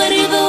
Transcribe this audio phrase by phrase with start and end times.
[0.00, 0.39] whatever.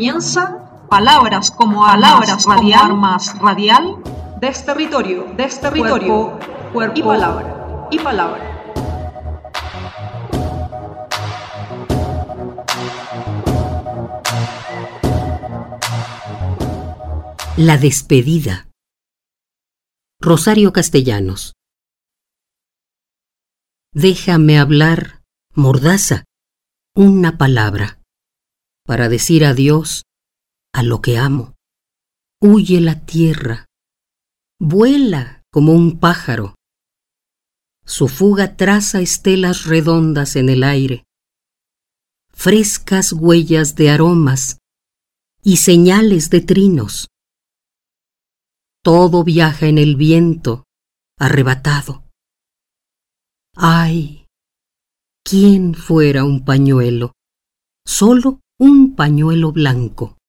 [0.00, 4.02] Comienza, palabras como palabras radial, armas radial,
[4.40, 8.46] desterritorio, desterritorio, cuerpo, cuerpo y palabra, y palabra.
[17.58, 18.68] La despedida.
[20.18, 21.52] Rosario Castellanos.
[23.92, 25.20] Déjame hablar,
[25.54, 26.24] mordaza,
[26.94, 27.99] una palabra,
[28.90, 30.02] para decir adiós
[30.74, 31.54] a lo que amo.
[32.42, 33.66] Huye la tierra,
[34.58, 36.56] vuela como un pájaro.
[37.84, 41.04] Su fuga traza estelas redondas en el aire,
[42.32, 44.58] frescas huellas de aromas
[45.40, 47.06] y señales de trinos.
[48.82, 50.64] Todo viaja en el viento,
[51.16, 52.02] arrebatado.
[53.54, 54.26] Ay,
[55.22, 57.12] ¿quién fuera un pañuelo?
[57.86, 60.19] Solo un pañuelo blanco.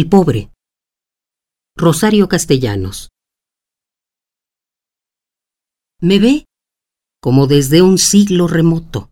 [0.00, 0.50] El pobre.
[1.76, 3.10] Rosario Castellanos.
[6.00, 6.46] Me ve
[7.20, 9.10] como desde un siglo remoto,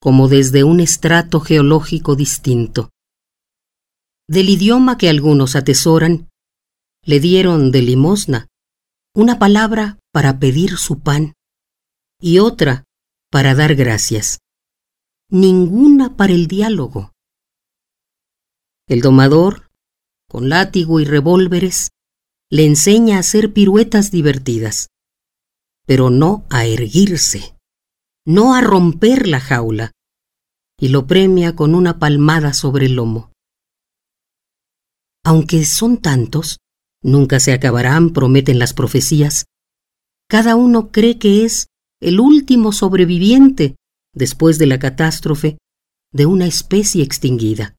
[0.00, 2.90] como desde un estrato geológico distinto.
[4.28, 6.28] Del idioma que algunos atesoran,
[7.04, 8.48] le dieron de limosna
[9.14, 11.34] una palabra para pedir su pan
[12.20, 12.86] y otra
[13.30, 14.40] para dar gracias,
[15.30, 17.12] ninguna para el diálogo.
[18.90, 19.70] El domador,
[20.28, 21.90] con látigo y revólveres,
[22.50, 24.88] le enseña a hacer piruetas divertidas,
[25.86, 27.56] pero no a erguirse,
[28.26, 29.92] no a romper la jaula,
[30.76, 33.30] y lo premia con una palmada sobre el lomo.
[35.24, 36.58] Aunque son tantos,
[37.00, 39.44] nunca se acabarán, prometen las profecías,
[40.28, 41.68] cada uno cree que es
[42.00, 43.76] el último sobreviviente
[44.12, 45.58] después de la catástrofe
[46.12, 47.76] de una especie extinguida.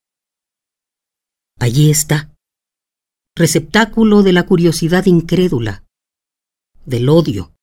[1.62, 2.34] Allí está,
[3.38, 5.84] receptáculo de la curiosidad incrédula,
[6.88, 7.54] del odio,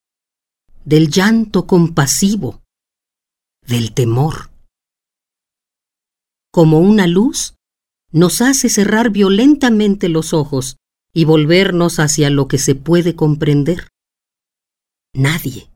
[0.84, 2.62] del llanto compasivo,
[3.66, 4.52] del temor.
[6.52, 7.56] Como una luz,
[8.12, 10.76] nos hace cerrar violentamente los ojos
[11.12, 13.88] y volvernos hacia lo que se puede comprender.
[15.12, 15.72] Nadie,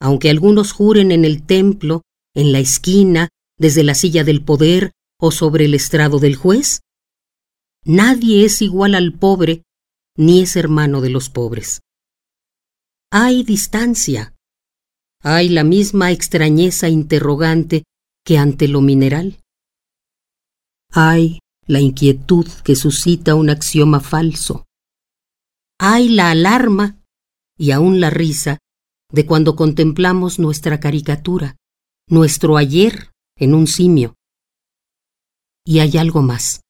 [0.00, 2.02] aunque algunos juren en el templo,
[2.34, 6.80] en la esquina, desde la silla del poder o sobre el estrado del juez,
[7.84, 9.62] Nadie es igual al pobre,
[10.16, 11.80] ni es hermano de los pobres.
[13.10, 14.34] Hay distancia.
[15.22, 17.84] Hay la misma extrañeza interrogante
[18.24, 19.40] que ante lo mineral.
[20.90, 24.66] Hay la inquietud que suscita un axioma falso.
[25.78, 26.98] Hay la alarma
[27.56, 28.58] y aún la risa
[29.10, 31.56] de cuando contemplamos nuestra caricatura,
[32.08, 34.14] nuestro ayer en un simio.
[35.64, 36.60] Y hay algo más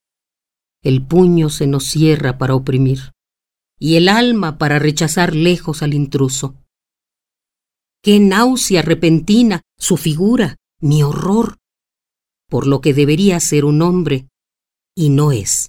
[0.83, 3.13] el puño se nos cierra para oprimir,
[3.79, 6.57] y el alma para rechazar lejos al intruso.
[8.03, 11.59] Qué náusea repentina su figura, mi horror,
[12.49, 14.29] por lo que debería ser un hombre
[14.95, 15.69] y no es.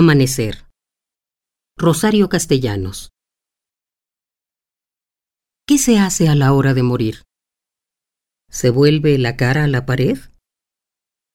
[0.00, 0.66] Amanecer.
[1.76, 3.10] Rosario Castellanos.
[5.66, 7.24] ¿Qué se hace a la hora de morir?
[8.48, 10.16] ¿Se vuelve la cara a la pared?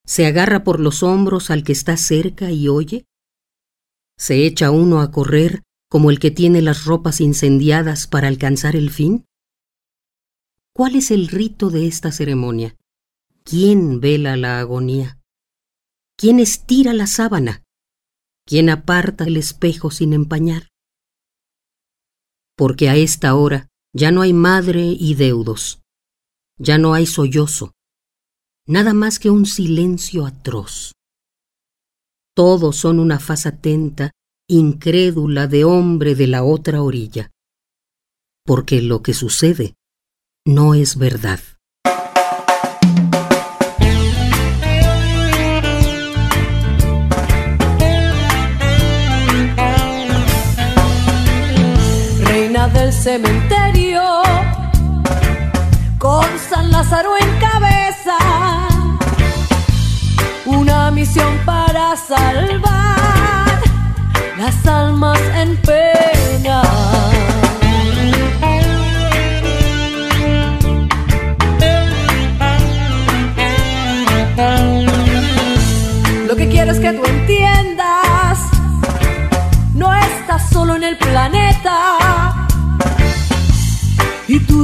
[0.04, 3.06] ¿Se agarra por los hombros al que está cerca y oye?
[4.18, 8.90] ¿Se echa uno a correr como el que tiene las ropas incendiadas para alcanzar el
[8.90, 9.26] fin?
[10.74, 12.76] ¿Cuál es el rito de esta ceremonia?
[13.44, 15.20] ¿Quién vela la agonía?
[16.18, 17.62] ¿Quién estira la sábana?
[18.48, 20.70] ¿Quién aparta el espejo sin empañar?
[22.56, 25.82] Porque a esta hora ya no hay madre y deudos,
[26.60, 27.74] ya no hay sollozo,
[28.68, 30.94] nada más que un silencio atroz.
[32.36, 34.12] Todos son una faz atenta,
[34.48, 37.32] incrédula de hombre de la otra orilla,
[38.46, 39.74] porque lo que sucede
[40.46, 41.40] no es verdad.
[53.06, 54.02] Cementerio,
[56.00, 58.18] con San Lázaro en cabeza,
[60.48, 63.62] una misión para salvar
[64.40, 66.64] las almas en pena.
[76.28, 77.35] Lo que quiero es que tú entiendas,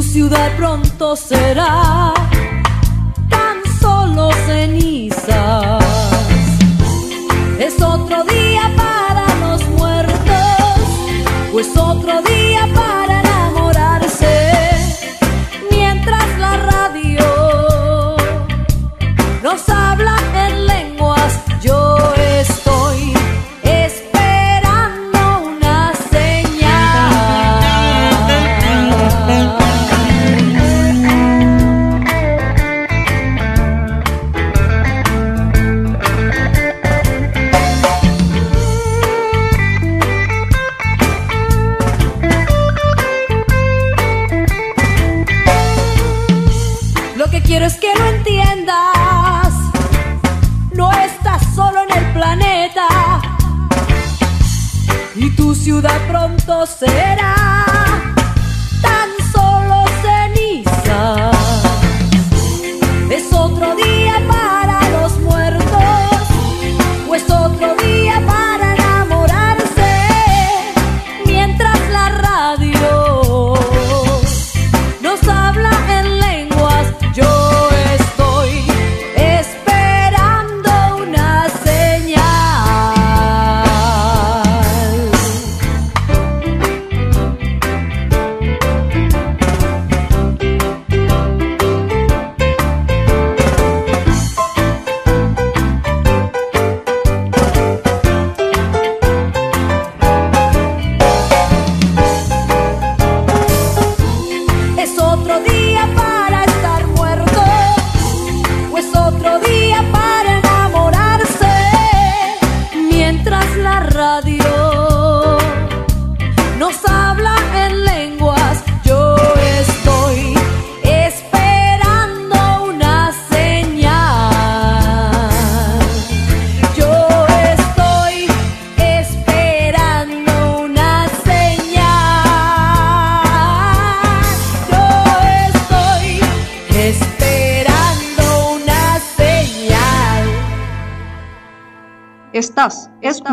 [0.02, 2.14] tu ciudad pronto será
[3.30, 5.84] tan solo cenizas.
[7.60, 10.80] Es otro día para los muertos,
[11.52, 12.41] pues otro día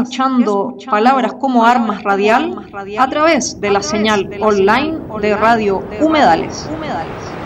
[0.02, 2.66] escuchando palabras como armas radial
[2.98, 6.68] a través de la señal online de Radio Humedales.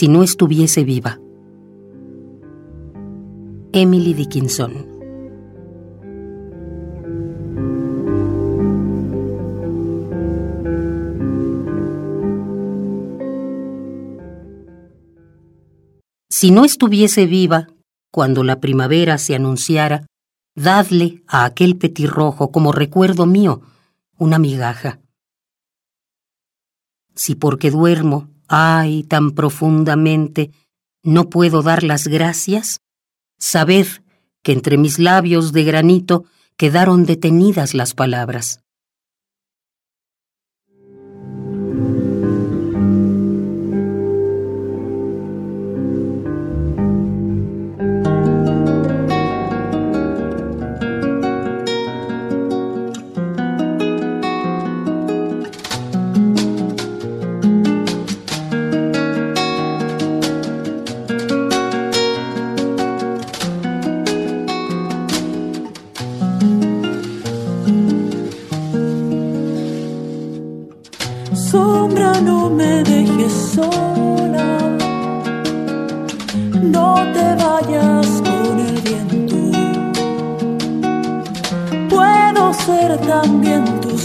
[0.00, 1.20] Si no estuviese viva.
[3.74, 4.72] Emily Dickinson.
[16.30, 17.66] Si no estuviese viva,
[18.10, 20.06] cuando la primavera se anunciara,
[20.54, 23.60] dadle a aquel petirrojo como recuerdo mío
[24.16, 24.98] una migaja.
[27.14, 30.50] Si porque duermo, ay, tan profundamente,
[31.04, 32.80] no puedo dar las gracias,
[33.38, 33.86] sabed
[34.42, 36.24] que entre mis labios de granito
[36.56, 38.60] quedaron detenidas las palabras.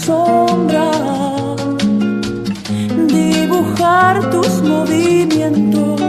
[0.05, 0.91] Sombra.
[3.07, 6.01] Dibujar tus movimientos.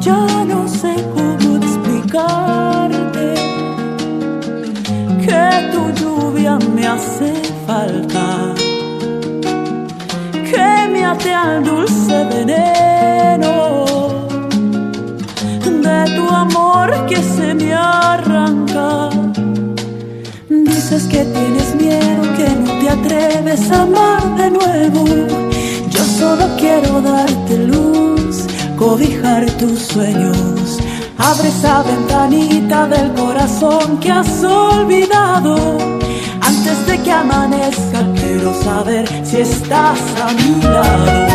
[0.00, 0.22] Ya
[0.52, 3.26] no sé cómo explicarte
[5.24, 7.32] que tu lluvia me hace
[7.66, 8.26] falta
[10.50, 13.54] que me ate al dulce veneno
[15.86, 19.23] de tu amor que se me arranca.
[20.84, 25.06] Dices que tienes miedo, que no te atreves a amar de nuevo.
[25.88, 28.44] Yo solo quiero darte luz,
[28.76, 30.78] cobijar tus sueños.
[31.16, 35.56] Abre esa ventanita del corazón que has olvidado.
[36.42, 41.33] Antes de que amanezca quiero saber si estás a mi lado.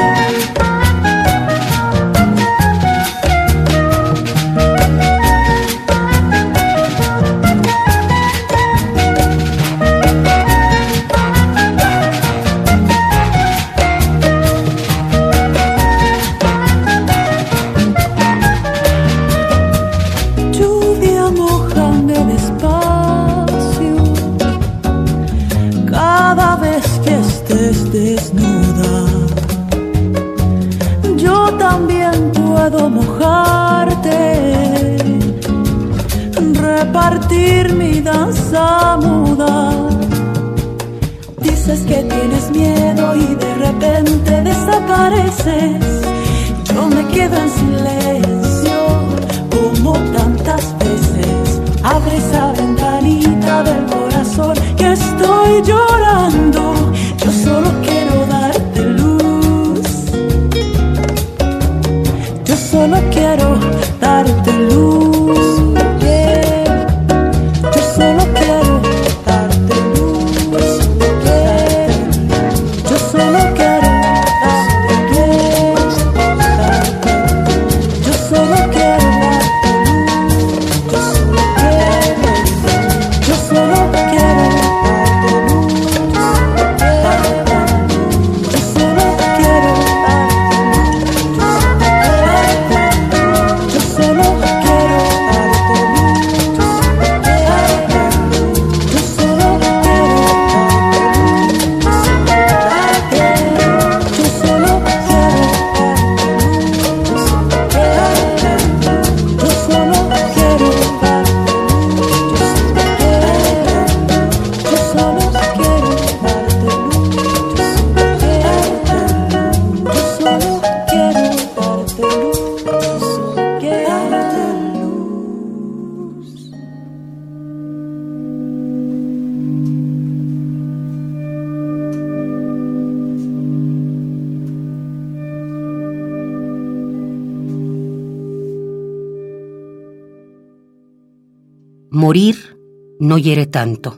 [143.22, 143.98] Hiere tanto.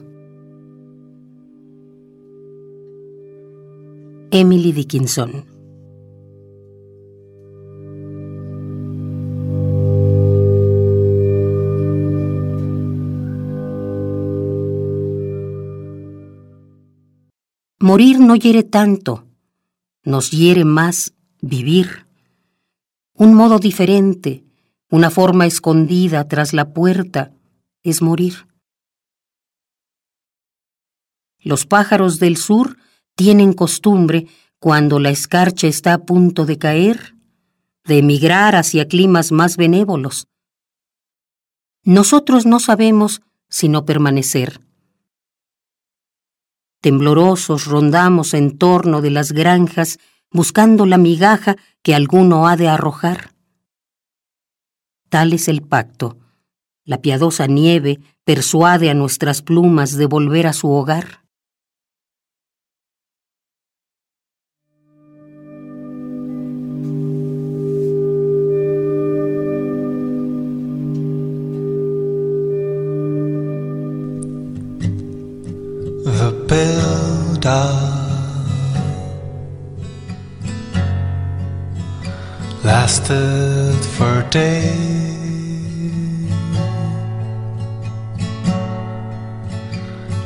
[4.30, 5.52] Emily Dickinson
[17.82, 19.26] Morir no hiere tanto,
[20.04, 22.06] nos hiere más vivir.
[23.12, 24.44] Un modo diferente,
[24.88, 27.32] una forma escondida tras la puerta,
[27.82, 28.46] es morir.
[31.42, 32.76] Los pájaros del sur
[33.14, 34.26] tienen costumbre,
[34.58, 37.14] cuando la escarcha está a punto de caer,
[37.84, 40.28] de emigrar hacia climas más benévolos.
[41.84, 44.60] Nosotros no sabemos sino permanecer.
[46.80, 49.98] Temblorosos rondamos en torno de las granjas
[50.30, 53.34] buscando la migaja que alguno ha de arrojar.
[55.08, 56.16] Tal es el pacto
[56.84, 61.21] la piadosa nieve persuade a nuestras plumas de volver a su hogar.
[77.52, 77.92] Builder
[82.64, 85.12] lasted for days.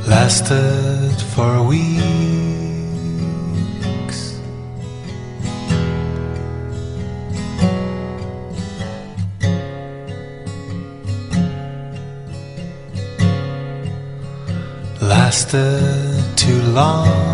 [0.07, 1.99] lasted for weeks.
[15.01, 16.06] Lasted
[16.77, 17.27] too long.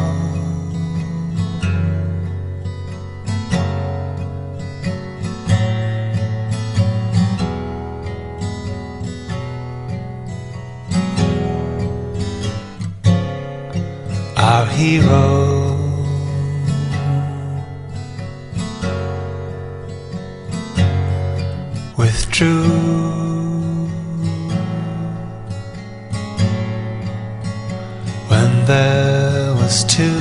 [14.37, 15.79] our hero.
[21.97, 22.63] Withdrew
[28.29, 29.12] when there
[29.73, 30.19] was two.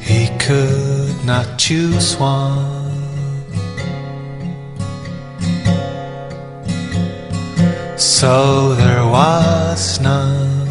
[0.00, 2.78] He could not choose one.
[7.96, 10.68] so there was none.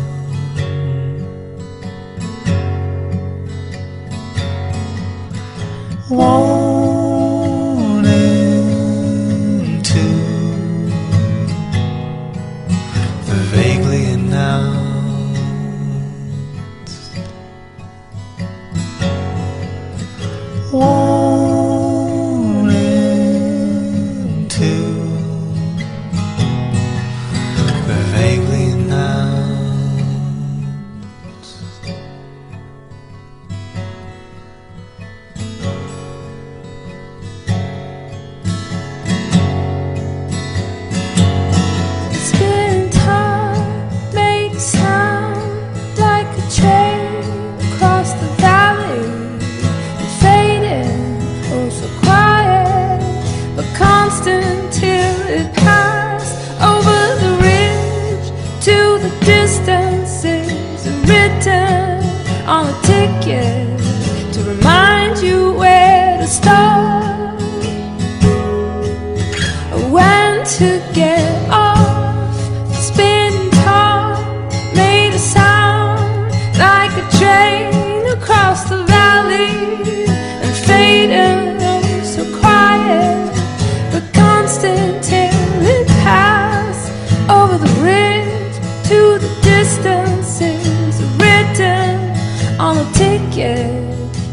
[6.10, 6.69] Wanting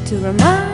[0.07, 0.65] to remind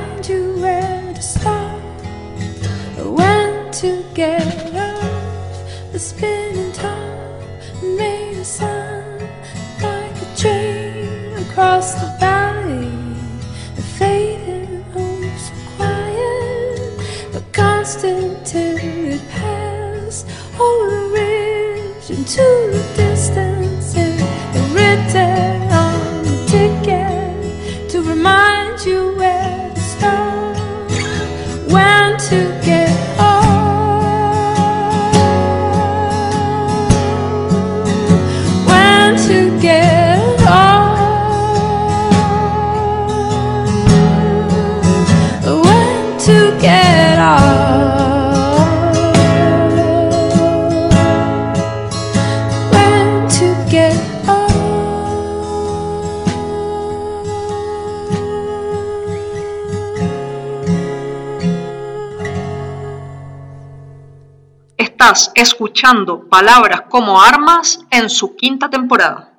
[65.35, 69.31] Escuchando Palabras como Armas en su quinta temporada.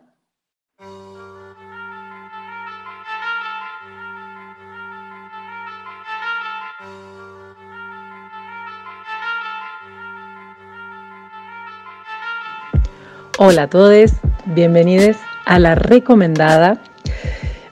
[13.39, 14.12] Hola a todos,
[14.45, 16.79] bienvenidos a la recomendada.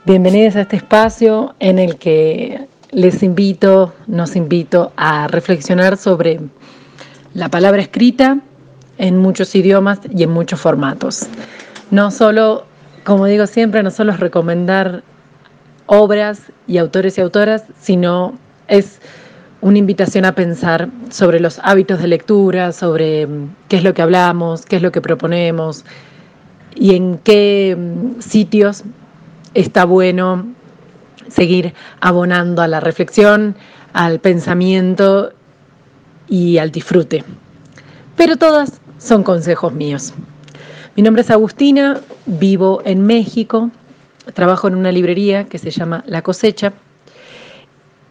[0.04, 6.40] Bienvenidos a este espacio en el que les invito, nos invito a reflexionar sobre
[7.34, 8.38] la palabra escrita
[8.98, 11.26] en muchos idiomas y en muchos formatos.
[11.90, 12.66] No solo,
[13.04, 15.02] como digo siempre, no solo es recomendar
[15.86, 19.00] obras y autores y autoras, sino es
[19.60, 24.02] una invitación a pensar sobre los hábitos de lectura, sobre mm, qué es lo que
[24.02, 25.84] hablamos, qué es lo que proponemos
[26.74, 28.84] y en qué mm, sitios
[29.54, 30.46] está bueno
[31.28, 33.56] seguir abonando a la reflexión,
[33.92, 35.32] al pensamiento
[36.32, 37.22] y al disfrute.
[38.16, 40.14] Pero todas son consejos míos.
[40.96, 43.70] Mi nombre es Agustina, vivo en México,
[44.32, 46.72] trabajo en una librería que se llama La Cosecha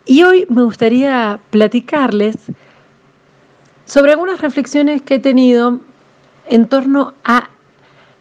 [0.05, 2.35] y hoy me gustaría platicarles
[3.85, 5.79] sobre algunas reflexiones que he tenido
[6.47, 7.49] en torno a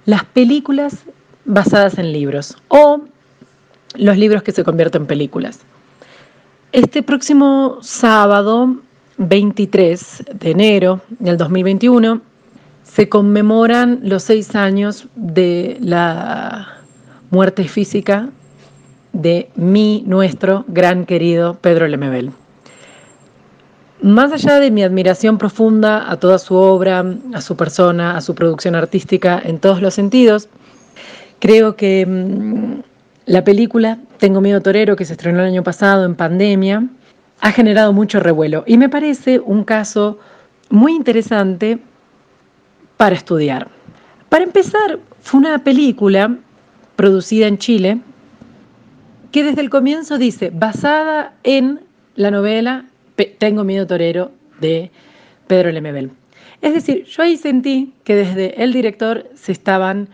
[0.07, 0.97] las películas
[1.45, 3.03] basadas en libros o
[3.97, 5.61] los libros que se convierten en películas.
[6.73, 8.77] Este próximo sábado
[9.21, 12.23] 23 de enero del 2021
[12.83, 16.79] se conmemoran los seis años de la
[17.31, 18.31] muerte física
[19.13, 22.31] de mi, nuestro gran querido Pedro Lemebel.
[24.01, 27.05] Más allá de mi admiración profunda a toda su obra,
[27.35, 30.49] a su persona, a su producción artística en todos los sentidos,
[31.41, 32.81] creo que mmm,
[33.27, 36.87] la película Tengo miedo torero, que se estrenó el año pasado en pandemia,
[37.41, 40.19] ha generado mucho revuelo y me parece un caso
[40.69, 41.79] muy interesante
[42.97, 43.69] para estudiar.
[44.29, 46.37] Para empezar, fue una película
[46.97, 48.01] producida en Chile
[49.33, 51.81] que desde el comienzo dice, basada en
[52.17, 52.85] la novela
[53.39, 54.91] Tengo miedo torero de
[55.47, 56.11] Pedro Lemebel.
[56.63, 60.09] Es decir, yo ahí sentí que desde el director se estaban,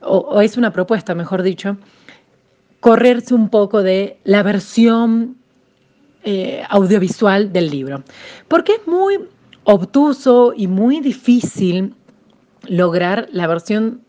[0.00, 1.76] o, o es una propuesta, mejor dicho,
[2.80, 5.39] correrse un poco de la versión
[6.24, 8.02] eh, audiovisual del libro.
[8.48, 9.18] Porque es muy
[9.64, 11.94] obtuso y muy difícil
[12.68, 14.02] lograr la versión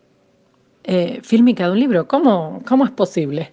[0.84, 2.08] eh, fílmica de un libro.
[2.08, 3.52] ¿Cómo, ¿Cómo es posible?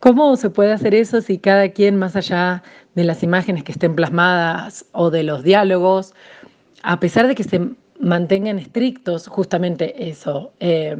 [0.00, 2.62] ¿Cómo se puede hacer eso si cada quien, más allá
[2.94, 6.14] de las imágenes que estén plasmadas o de los diálogos,
[6.82, 10.96] a pesar de que se mantengan estrictos justamente eso, eh,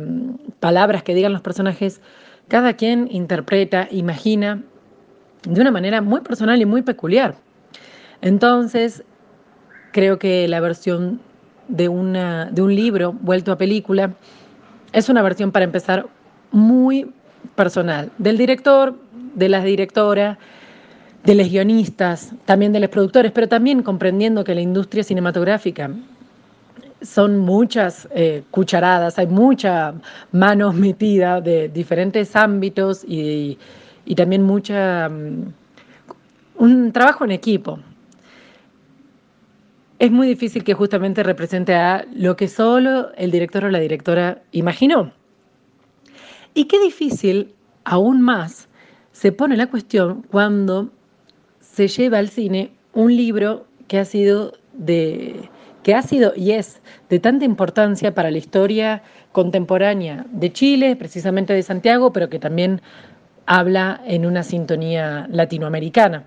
[0.61, 2.01] palabras que digan los personajes,
[2.49, 4.63] cada quien interpreta, imagina
[5.45, 7.37] de una manera muy personal y muy peculiar.
[8.21, 9.05] Entonces,
[9.93, 11.21] creo que la versión
[11.69, 14.15] de, una, de un libro vuelto a película
[14.93, 16.07] es una versión para empezar
[16.51, 17.11] muy
[17.55, 18.95] personal, del director,
[19.35, 20.39] de la directora,
[21.25, 25.91] de los guionistas, también de los productores, pero también comprendiendo que la industria cinematográfica
[27.03, 29.95] son muchas eh, cucharadas, hay mucha
[30.33, 33.59] mano metida de diferentes ámbitos y
[34.15, 35.53] también mucha um,
[36.57, 37.79] un trabajo en equipo.
[39.99, 44.43] Es muy difícil que justamente represente a lo que solo el director o la directora
[44.53, 45.13] imaginó.
[46.53, 48.69] Y qué difícil, aún más,
[49.13, 50.91] se pone la cuestión cuando
[51.61, 55.49] se lleva al cine un libro que ha sido de
[55.83, 61.53] que ha sido y es de tanta importancia para la historia contemporánea de Chile, precisamente
[61.53, 62.81] de Santiago, pero que también
[63.47, 66.25] habla en una sintonía latinoamericana.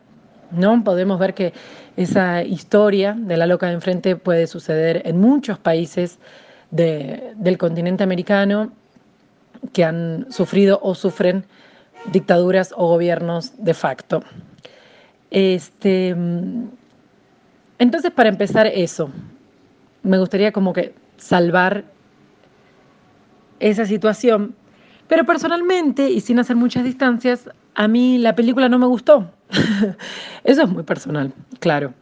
[0.52, 0.84] ¿no?
[0.84, 1.54] Podemos ver que
[1.96, 6.20] esa historia de la loca de enfrente puede suceder en muchos países
[6.72, 8.72] de, del continente americano
[9.74, 11.46] que han sufrido o sufren
[12.12, 14.24] dictaduras o gobiernos de facto.
[15.32, 16.16] Este,
[17.80, 19.10] entonces, para empezar eso,
[20.04, 21.84] me gustaría como que salvar
[23.60, 24.56] esa situación.
[25.08, 29.32] Pero personalmente, y sin hacer muchas distancias, a mí la película no me gustó.
[30.44, 31.94] Eso es muy personal, claro.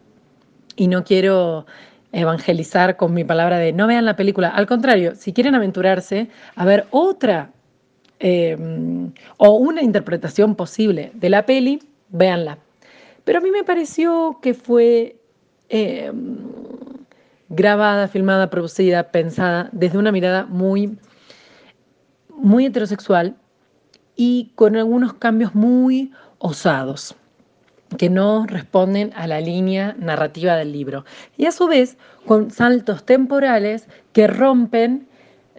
[0.76, 1.66] Y no quiero
[2.12, 4.50] evangelizar con mi palabra de no vean la película.
[4.50, 7.52] Al contrario, si quieren aventurarse a ver otra
[8.20, 8.58] eh,
[9.38, 12.58] o una interpretación posible de la peli, véanla.
[13.26, 15.18] Pero a mí me pareció que fue
[15.70, 16.12] eh,
[17.50, 20.98] grabada, filmada, producida, pensada desde una mirada muy,
[22.38, 23.36] muy heterosexual
[24.16, 27.16] y con algunos cambios muy osados
[27.98, 31.06] que no responden a la línea narrativa del libro.
[31.38, 35.08] Y a su vez, con saltos temporales que rompen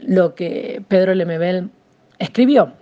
[0.00, 1.70] lo que Pedro Lemebel
[2.18, 2.72] escribió.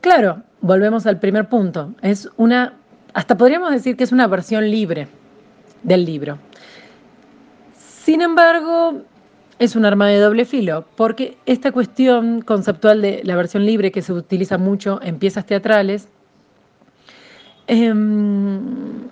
[0.00, 1.94] Claro, volvemos al primer punto.
[2.02, 2.74] Es una,
[3.14, 5.08] hasta podríamos decir que es una versión libre
[5.82, 6.38] del libro.
[7.76, 9.02] Sin embargo,
[9.58, 14.02] es un arma de doble filo, porque esta cuestión conceptual de la versión libre que
[14.02, 16.08] se utiliza mucho en piezas teatrales
[17.66, 19.08] em,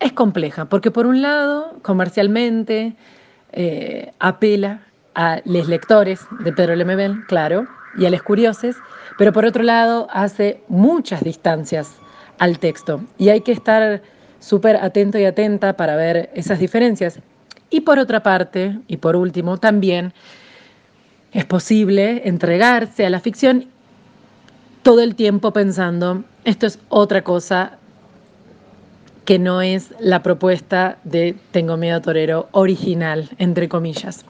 [0.00, 2.94] es compleja, porque por un lado, comercialmente,
[3.52, 4.80] eh, apela
[5.14, 7.66] a los lectores de Pedro Lemebel, claro,
[7.98, 8.76] y a los curiosos,
[9.18, 11.96] pero por otro lado hace muchas distancias
[12.38, 14.00] al texto y hay que estar
[14.38, 17.20] súper atento y atenta para ver esas diferencias.
[17.70, 20.12] Y por otra parte, y por último, también
[21.32, 23.66] es posible entregarse a la ficción
[24.82, 27.78] todo el tiempo pensando, esto es otra cosa
[29.24, 34.24] que no es la propuesta de Tengo Miedo Torero original, entre comillas.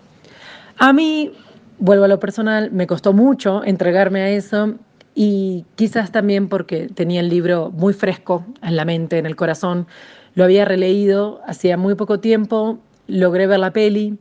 [0.76, 1.32] A mí,
[1.78, 4.74] vuelvo a lo personal, me costó mucho entregarme a eso
[5.14, 9.86] y quizás también porque tenía el libro muy fresco en la mente, en el corazón.
[10.34, 12.78] Lo había releído hacía muy poco tiempo
[13.11, 14.18] logré ver la peli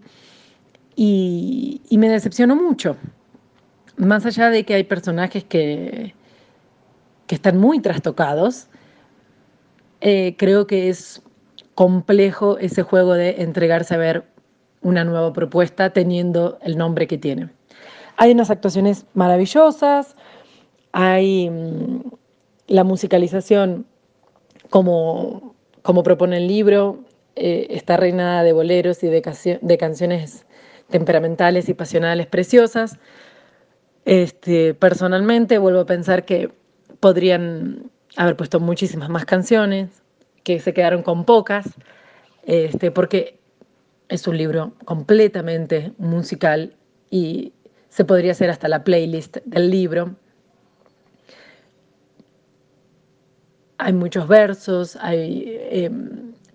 [0.95, 2.97] y, me decepcionó mucho.
[3.97, 6.13] Más allá de que hay personajes que,
[7.27, 8.67] que están muy trastocados,
[10.01, 11.21] eh, creo que es
[11.75, 14.25] complejo ese juego de entregarse a ver
[14.81, 17.49] una nueva propuesta teniendo el nombre que tiene.
[18.17, 20.15] Hay unas actuaciones maravillosas,
[20.91, 22.01] hay mm,
[22.67, 23.85] la musicalización
[24.69, 27.03] como, como propone el libro,
[27.35, 30.45] eh, está reinada de boleros y de, canciones
[30.89, 32.97] temperamentales y pasionales preciosas.
[34.05, 36.51] Este, personalmente vuelvo a pensar que
[36.99, 40.03] podrían haber puesto muchísimas más canciones,
[40.43, 41.65] que se quedaron con pocas,
[42.43, 43.39] este, porque
[44.09, 46.75] es un libro completamente musical
[47.09, 47.53] y
[47.89, 50.15] se podría hacer hasta la playlist del libro.
[53.77, 55.43] Hay muchos versos, hay...
[55.45, 55.91] Eh,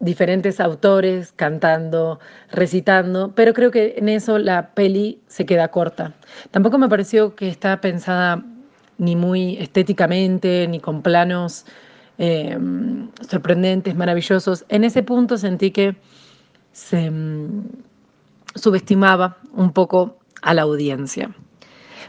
[0.05, 6.13] diferentes autores cantando, recitando, pero creo que en eso la peli se queda corta.
[6.51, 8.45] Tampoco me pareció que está pensada
[8.99, 11.67] ni muy estéticamente, ni con planos
[12.19, 12.59] eh,
[13.29, 14.65] sorprendentes, maravillosos.
[14.69, 15.97] En ese punto sentí que
[16.73, 17.65] se mm,
[18.55, 21.35] subestimaba un poco a la audiencia.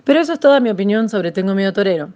[0.04, 2.10] Pero eso es toda mi opinión sobre Tengo Miedo Torero.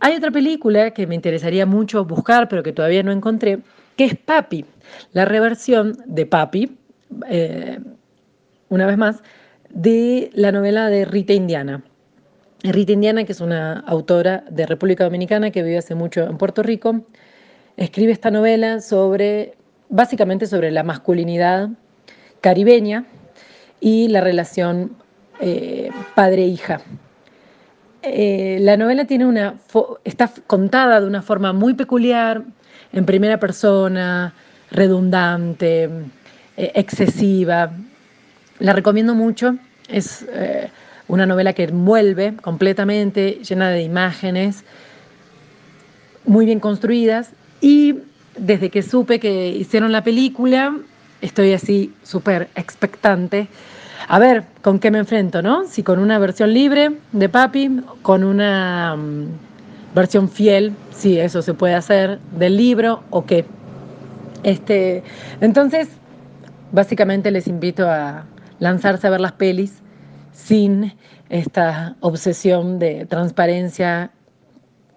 [0.00, 3.60] Hay otra película que me interesaría mucho buscar, pero que todavía no encontré,
[4.00, 4.64] que es Papi,
[5.12, 6.74] la reversión de Papi,
[7.28, 7.78] eh,
[8.70, 9.22] una vez más,
[9.68, 11.82] de la novela de Rita Indiana.
[12.62, 16.62] Rita Indiana, que es una autora de República Dominicana que vive hace mucho en Puerto
[16.62, 17.04] Rico,
[17.76, 19.52] escribe esta novela sobre,
[19.90, 21.68] básicamente sobre la masculinidad
[22.40, 23.04] caribeña
[23.80, 24.96] y la relación
[25.40, 26.80] eh, padre-hija.
[28.00, 29.56] Eh, la novela tiene una
[30.04, 32.44] está contada de una forma muy peculiar,
[32.92, 34.32] en primera persona,
[34.70, 35.84] redundante,
[36.56, 37.70] eh, excesiva.
[38.58, 39.56] La recomiendo mucho.
[39.88, 40.24] Es
[41.08, 44.62] una novela que envuelve completamente, llena de imágenes,
[46.24, 47.30] muy bien construidas.
[47.60, 47.96] Y
[48.36, 50.76] desde que supe que hicieron la película,
[51.20, 53.48] estoy así súper expectante.
[54.08, 55.66] A ver, ¿con qué me enfrento, no?
[55.66, 59.26] Si con una versión libre de Papi, con una mm,
[59.94, 63.44] versión fiel, si eso se puede hacer, del libro o qué.
[64.42, 65.02] Este,
[65.40, 65.88] entonces,
[66.72, 68.24] básicamente les invito a
[68.58, 69.82] lanzarse a ver las pelis
[70.32, 70.92] sin
[71.28, 74.10] esta obsesión de transparencia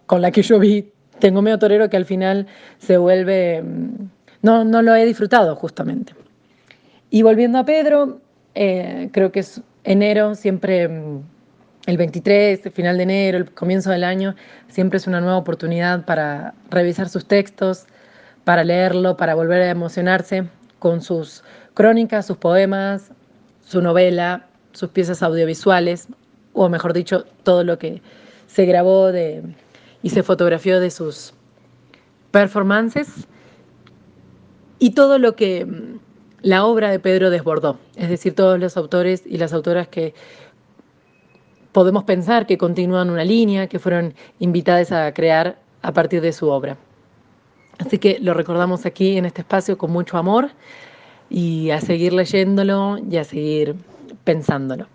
[0.06, 0.92] con la que yo vi.
[1.20, 2.48] Tengo medio torero que al final
[2.80, 3.62] se vuelve...
[3.62, 4.10] Mm,
[4.42, 6.14] no, no lo he disfrutado justamente.
[7.10, 8.20] Y volviendo a Pedro,
[8.56, 11.22] eh, creo que es enero, siempre mm,
[11.86, 14.36] el 23, el final de enero, el comienzo del año,
[14.70, 17.86] siempre es una nueva oportunidad para revisar sus textos,
[18.44, 20.48] para leerlo, para volver a emocionarse
[20.80, 23.12] con sus crónicas, sus poemas,
[23.66, 26.08] su novela, sus piezas audiovisuales,
[26.54, 28.02] o mejor dicho, todo lo que
[28.48, 29.44] se grabó de,
[30.02, 31.34] y se fotografió de sus
[32.32, 33.28] performances
[34.80, 36.00] y todo lo que mm,
[36.42, 40.14] la obra de Pedro desbordó, es decir, todos los autores y las autoras que
[41.74, 46.48] podemos pensar que continúan una línea, que fueron invitadas a crear a partir de su
[46.48, 46.78] obra.
[47.80, 50.52] Así que lo recordamos aquí en este espacio con mucho amor
[51.30, 53.76] y a seguir leyéndolo y a seguir
[54.24, 54.88] pensándolo.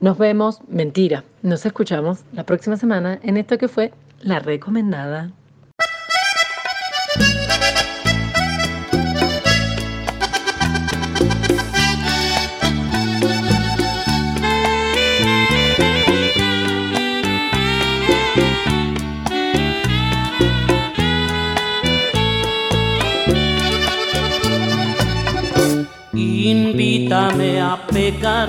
[0.00, 5.30] Nos vemos, mentira, nos escuchamos la próxima semana en esto que fue La Recomendada.
[27.04, 28.48] Invítame a pecar,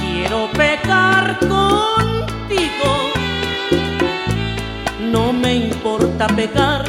[0.00, 2.92] quiero pecar contigo.
[5.12, 6.86] No me importa pecar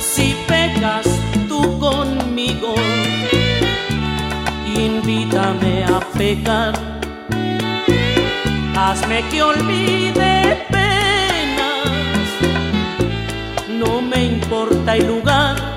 [0.00, 1.06] si pecas
[1.46, 2.74] tú conmigo.
[4.74, 6.72] Invítame a pecar,
[8.76, 12.28] hazme que olvide penas.
[13.68, 15.67] No me importa el lugar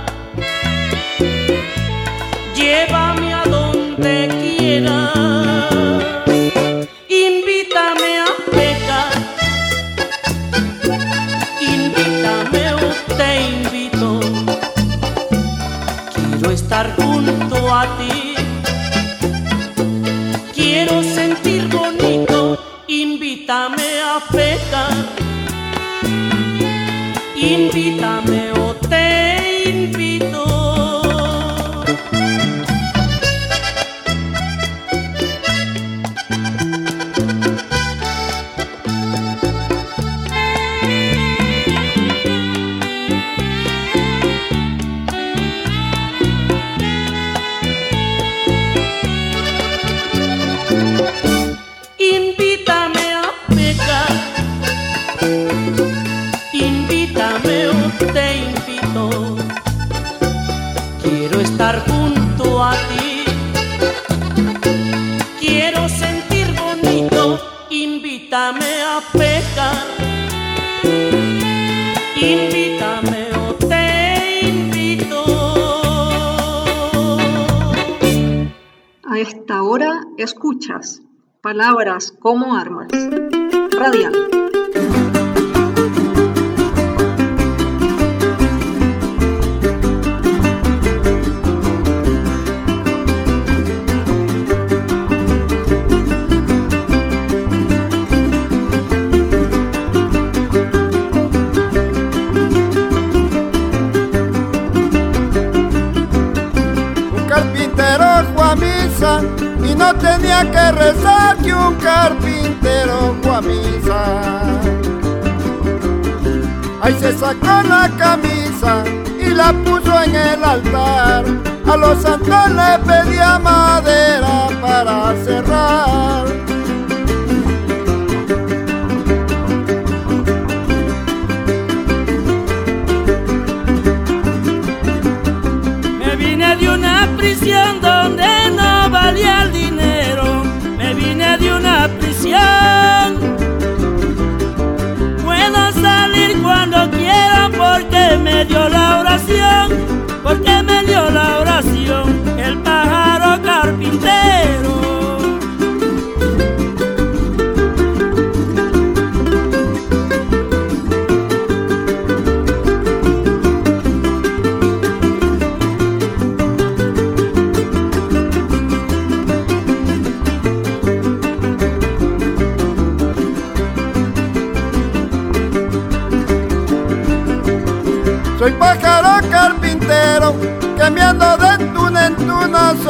[27.51, 28.30] invítame o
[81.51, 82.87] palabras como armas.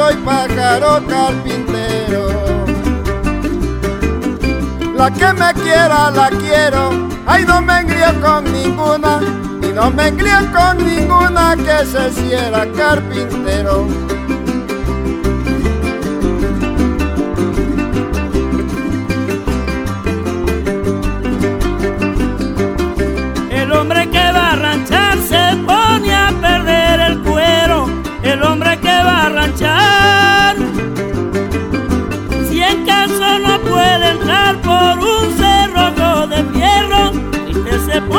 [0.02, 2.22] Soy pájaro carpintero.
[4.96, 6.90] La que me quiera la quiero,
[7.26, 9.20] ay no me engrío con ninguna,
[9.62, 13.86] y no me engrío con ninguna que se hiciera carpintero.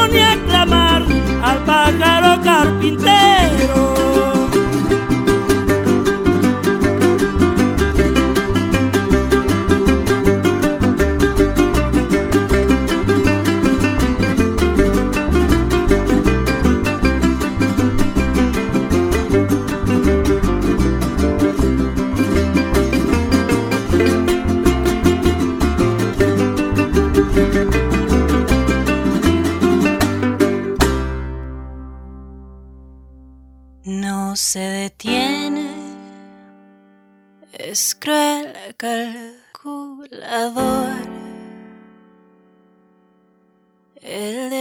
[0.03, 1.01] Pone a clamar
[1.41, 3.52] al pájaro carpintero.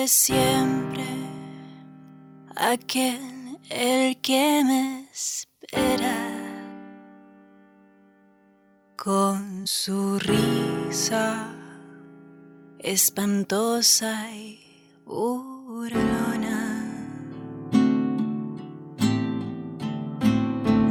[0.09, 1.07] Siempre,
[2.57, 6.17] aquel el que me espera,
[8.97, 11.49] con su risa
[12.79, 14.59] espantosa y
[15.05, 16.89] burlona.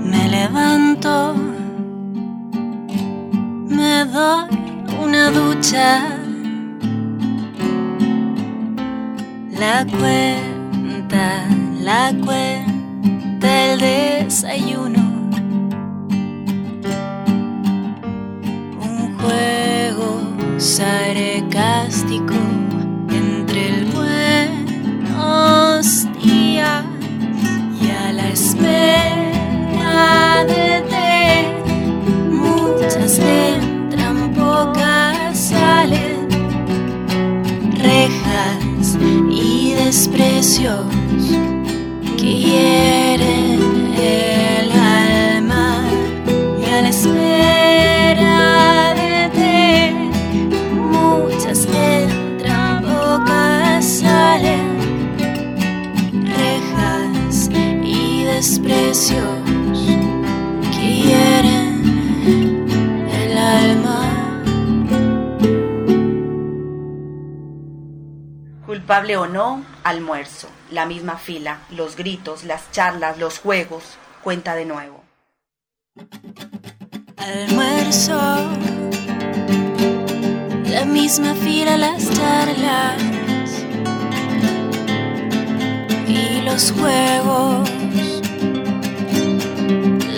[0.06, 1.36] Me levanto,
[3.68, 4.50] me doy
[5.04, 6.21] una ducha,
[9.62, 11.46] la cuenta,
[11.80, 15.00] la cuenta, el desayuno,
[18.82, 20.10] un juego
[20.58, 22.34] sarcástico
[23.10, 25.86] entre el buenos
[26.24, 26.84] días
[27.80, 29.11] y a la espera
[39.92, 40.86] desprecios
[42.18, 43.60] que hieren
[44.00, 45.84] el alma
[46.62, 48.34] y a la espera
[48.94, 49.94] de té.
[50.74, 54.78] Muchas entran, pocas salen,
[56.38, 57.50] rejas
[57.84, 59.31] y desprecios
[68.92, 73.84] Culpable o no, almuerzo, la misma fila, los gritos, las charlas, los juegos,
[74.22, 75.02] cuenta de nuevo.
[77.16, 78.20] almuerzo.
[80.66, 83.02] La misma fila, las charlas
[86.06, 87.70] y los juegos.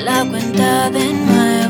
[0.03, 1.62] La cuenta de nuevo.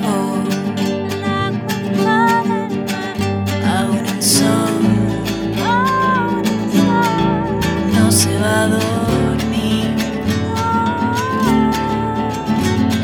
[8.68, 9.96] Dormir.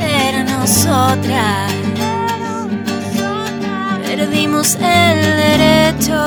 [0.01, 1.69] Era nosotras
[4.19, 6.19] perdimos el derecho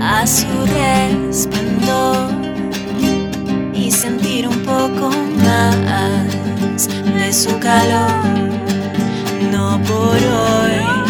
[0.00, 2.30] a su resplandor
[3.74, 5.10] y sentir un poco
[5.44, 8.12] más de su calor.
[9.50, 11.01] no por hoy.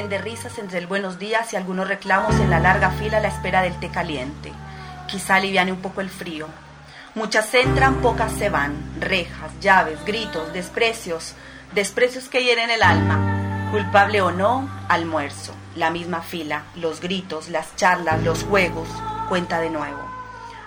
[0.00, 3.20] Vaivén de risas entre el buenos días y algunos reclamos en la larga fila a
[3.20, 4.50] la espera del té caliente.
[5.06, 6.46] Quizá aliviane un poco el frío.
[7.14, 8.72] Muchas entran, pocas se van.
[8.98, 11.34] Rejas, llaves, gritos, desprecios,
[11.74, 13.68] desprecios que hieren el alma.
[13.72, 15.52] Culpable o no, almuerzo.
[15.76, 18.88] La misma fila, los gritos, las charlas, los juegos.
[19.28, 20.00] Cuenta de nuevo.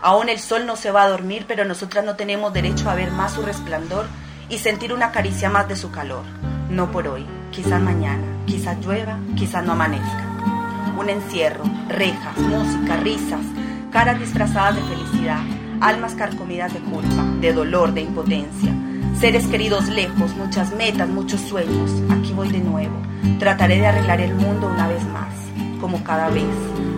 [0.03, 3.09] Aún el sol no se va a dormir, pero nosotras no tenemos derecho a ver
[3.09, 4.05] más su resplandor
[4.53, 6.23] y sentir una caricia más de su calor.
[6.69, 10.27] No por hoy, quizás mañana, quizás llueva, quizás no amanezca.
[10.95, 13.41] Un encierro, rejas, música, risas,
[13.91, 15.39] caras disfrazadas de felicidad,
[15.81, 18.71] almas carcomidas de culpa, de dolor, de impotencia.
[19.19, 21.89] Seres queridos lejos, muchas metas, muchos sueños.
[22.11, 22.95] Aquí voy de nuevo.
[23.39, 25.33] Trataré de arreglar el mundo una vez más,
[25.81, 26.45] como cada vez,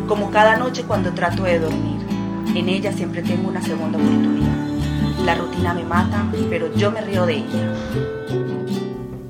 [0.10, 2.02] como cada noche cuando trato de dormir.
[2.54, 4.55] En ella siempre tengo una segunda oportunidad.
[5.26, 7.74] La rutina me mata, pero yo me río de ella.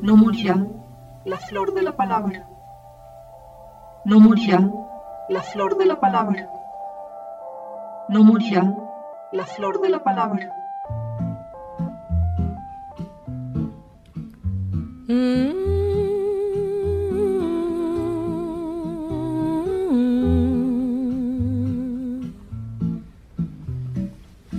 [0.02, 0.58] No morirá
[1.24, 2.46] la flor de la palabra.
[4.04, 4.60] No morirá
[5.30, 6.50] la flor de la palabra.
[8.10, 8.76] No morirá
[9.32, 10.54] la flor de la palabra.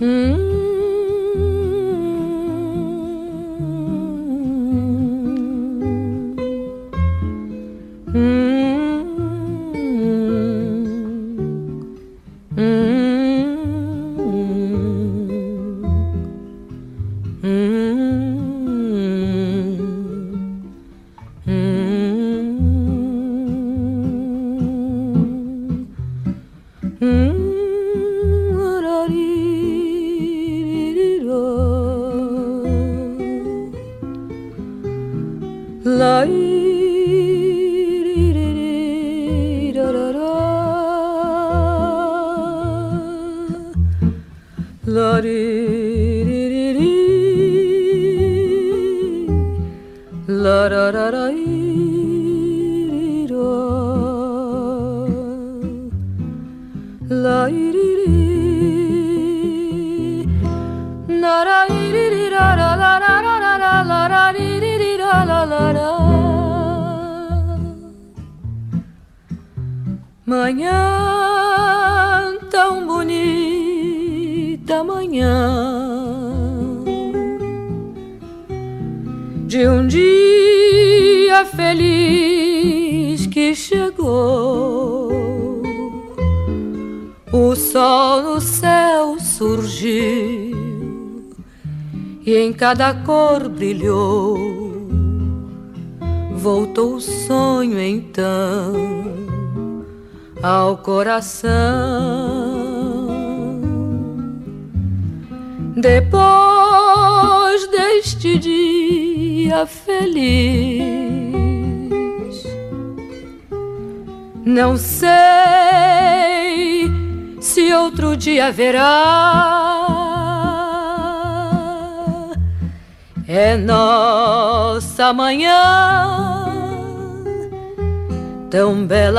[0.01, 0.45] La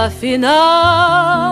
[0.07, 1.46] afinal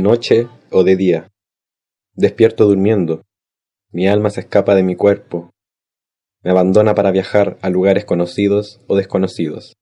[0.00, 1.28] de noche o de día.
[2.14, 3.20] Despierto durmiendo,
[3.92, 5.50] mi alma se escapa de mi cuerpo,
[6.42, 9.74] me abandona para viajar a lugares conocidos o desconocidos,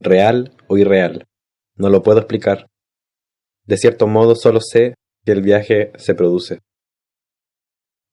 [0.00, 1.24] real o irreal,
[1.76, 2.66] no lo puedo explicar.
[3.64, 6.58] De cierto modo solo sé que el viaje se produce.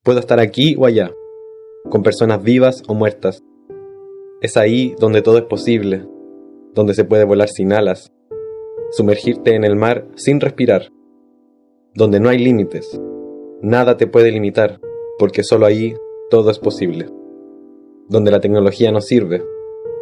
[0.04, 1.12] Puedo estar aquí o allá,
[1.90, 3.42] con personas vivas o muertas.
[4.42, 6.08] Es ahí donde todo es posible,
[6.74, 8.14] donde se puede volar sin alas,
[8.92, 10.95] sumergirte en el mar sin respirar,
[11.96, 13.00] donde no hay límites,
[13.62, 14.82] nada te puede limitar,
[15.18, 15.96] porque solo ahí
[16.30, 17.08] todo es posible,
[18.10, 19.42] donde la tecnología no sirve,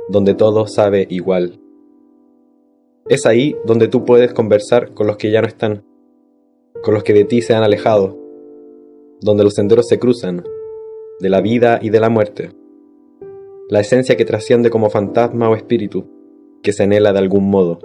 [0.09, 1.59] donde todo sabe igual.
[3.07, 5.85] Es ahí donde tú puedes conversar con los que ya no están,
[6.81, 8.17] con los que de ti se han alejado,
[9.21, 10.43] donde los senderos se cruzan,
[11.19, 12.49] de la vida y de la muerte,
[13.69, 16.05] la esencia que trasciende como fantasma o espíritu,
[16.63, 17.77] que se anhela de algún modo.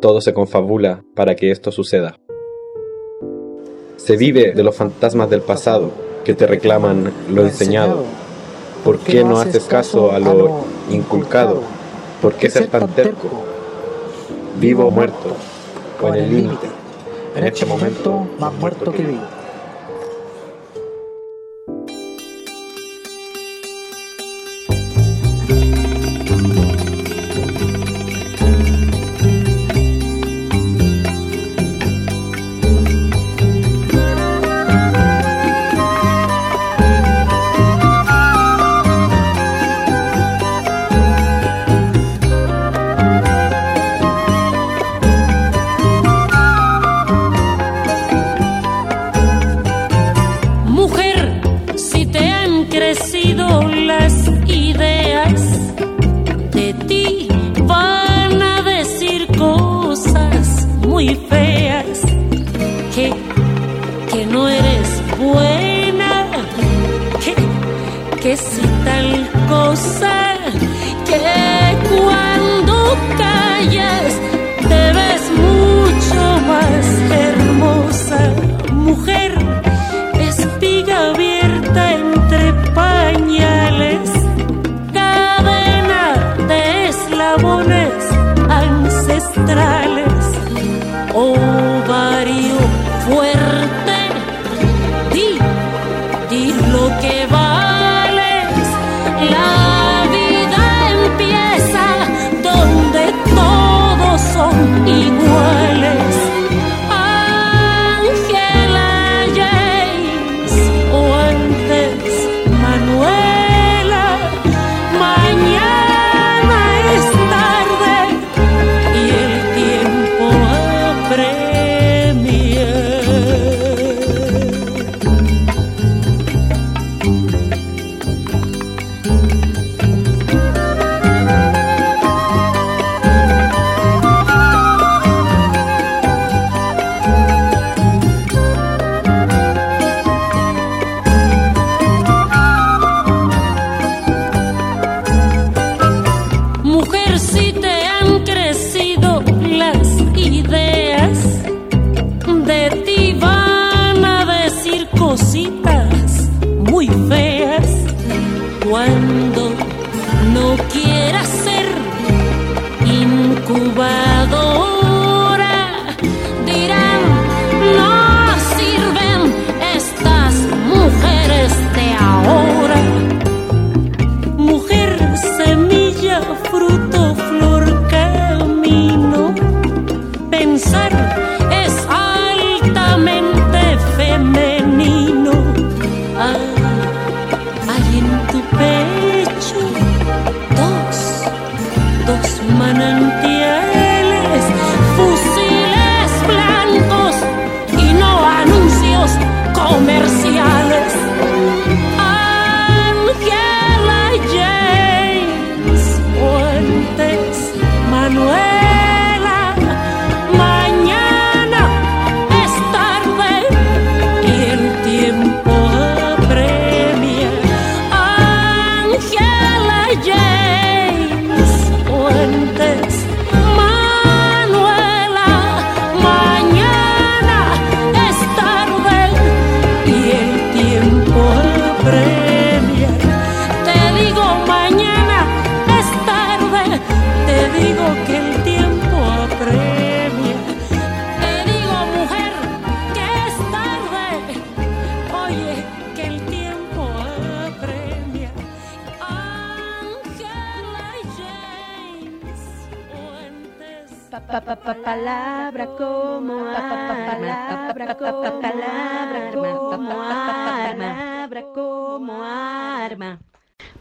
[0.00, 2.19] Todo se confabula para que esto suceda.
[4.02, 5.90] Se vive de los fantasmas del pasado
[6.24, 8.04] que te reclaman lo enseñado.
[8.82, 11.62] ¿Por qué no haces caso a lo inculcado?
[12.22, 13.28] ¿Por qué ser tan terco?
[14.58, 15.36] Vivo o muerto,
[16.02, 16.66] o en el límite.
[17.36, 19.39] En este momento, más muerto que vivo.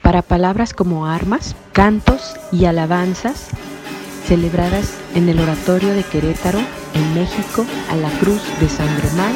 [0.02, 3.48] Para palabras como armas, cantos y alabanzas
[4.26, 6.60] celebradas en el Oratorio de Querétaro,
[6.94, 9.34] en México, a la Cruz de San Germán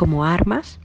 [0.00, 0.78] como armas,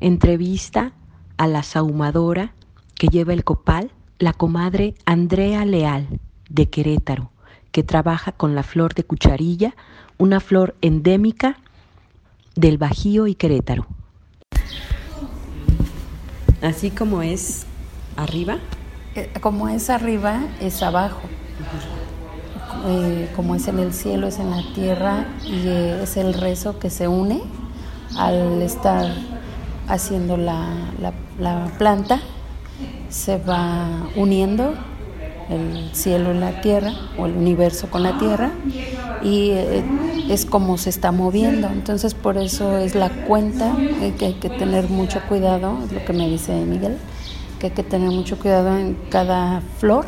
[0.00, 0.92] entrevista
[1.36, 2.54] a la sahumadora
[2.94, 6.08] que lleva el copal, la comadre Andrea Leal,
[6.48, 7.30] de Querétaro,
[7.70, 9.74] que trabaja con la flor de cucharilla,
[10.16, 11.58] una flor endémica
[12.56, 13.86] del Bajío y Querétaro.
[16.62, 17.66] Así como es
[18.16, 18.56] arriba.
[19.14, 21.20] Eh, Como es arriba, es abajo.
[22.86, 26.78] Eh, como es en el cielo, es en la tierra y eh, es el rezo
[26.78, 27.42] que se une
[28.16, 29.26] al estar
[29.88, 32.20] haciendo la, la- la planta.
[33.08, 34.74] Se va uniendo
[35.48, 38.52] el cielo y la tierra o el universo con la tierra
[39.20, 39.84] y eh,
[40.28, 41.68] es como se está moviendo.
[41.72, 46.04] Entonces por eso es la cuenta eh, que hay que tener mucho cuidado, es lo
[46.04, 46.98] que me dice Miguel,
[47.58, 50.06] que hay que tener mucho cuidado en cada flor,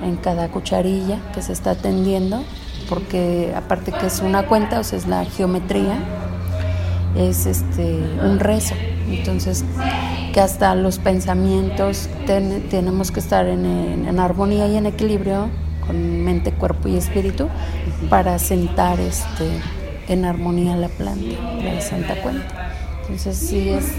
[0.00, 2.46] en cada cucharilla que se está atendiendo,
[2.88, 6.04] porque aparte que es una cuenta, o sea, es la geometría,
[7.16, 8.74] es este un rezo.
[9.08, 9.64] Entonces,
[10.32, 13.64] que hasta los pensamientos ten- tenemos que estar en,
[14.08, 15.48] en- armonía y en equilibrio
[15.86, 17.48] con mente, cuerpo y espíritu
[18.10, 19.48] para sentar este
[20.08, 22.72] en armonía la planta, la Santa Cuenta.
[23.02, 23.92] Entonces, sí es,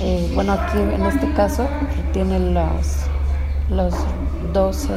[0.00, 1.66] eh, bueno, aquí en este caso
[2.12, 3.04] tiene los,
[3.70, 3.94] los
[4.52, 4.88] 12,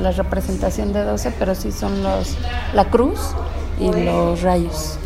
[0.00, 2.36] la representación de 12, pero sí son los,
[2.74, 3.18] la cruz
[3.78, 4.98] y los rayos.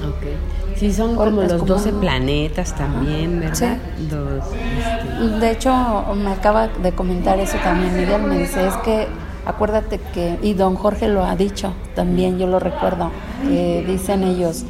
[0.81, 3.77] Sí, son como los como 12 un- planetas también, ¿verdad?
[4.11, 5.73] Los, este, De hecho,
[6.17, 9.07] me acaba de comentar eso también Miguel, me dice, es que
[9.45, 13.11] acuérdate que, y don Jorge lo ha dicho también, yo lo recuerdo,
[13.47, 14.65] que dicen ellos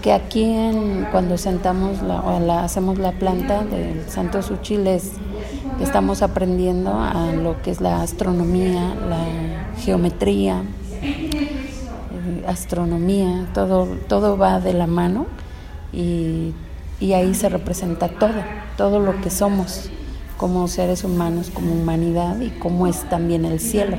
[0.00, 5.12] que aquí en, cuando sentamos la, o la- hacemos la planta del Santo Suchil es
[5.78, 9.24] que estamos aprendiendo a lo que es la astronomía, la
[9.80, 10.62] geometría,
[12.46, 15.26] astronomía, todo, todo va de la mano
[15.92, 16.52] y,
[17.00, 18.42] y ahí se representa todo,
[18.76, 19.90] todo lo que somos
[20.36, 23.96] como seres humanos, como humanidad y cómo es también el cielo.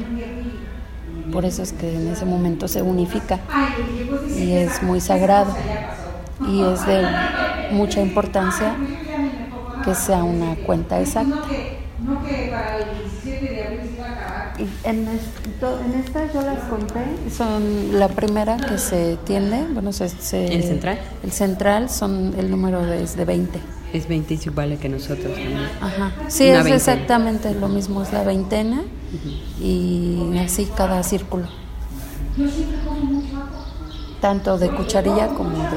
[1.32, 3.40] Por eso es que en ese momento se unifica
[4.38, 5.56] y es muy sagrado
[6.48, 7.08] y es de
[7.72, 8.76] mucha importancia
[9.84, 11.36] que sea una cuenta exacta.
[12.04, 12.86] No que para el
[13.24, 14.53] 17 de abril se iba a acabar.
[14.53, 14.53] Y
[14.84, 17.00] en, esto- en esta yo las conté,
[17.36, 21.00] son la primera que se tiende, bueno, se, se- ¿El central?
[21.24, 23.60] El central son, el número de, es de 20.
[23.94, 25.60] Es 20 es igual que nosotros también.
[25.82, 26.12] Ajá.
[26.28, 26.76] Sí, Una es veintena.
[26.76, 28.82] exactamente lo mismo, es la veintena
[29.62, 31.48] y así cada círculo.
[34.22, 35.68] Tanto de cucharilla como de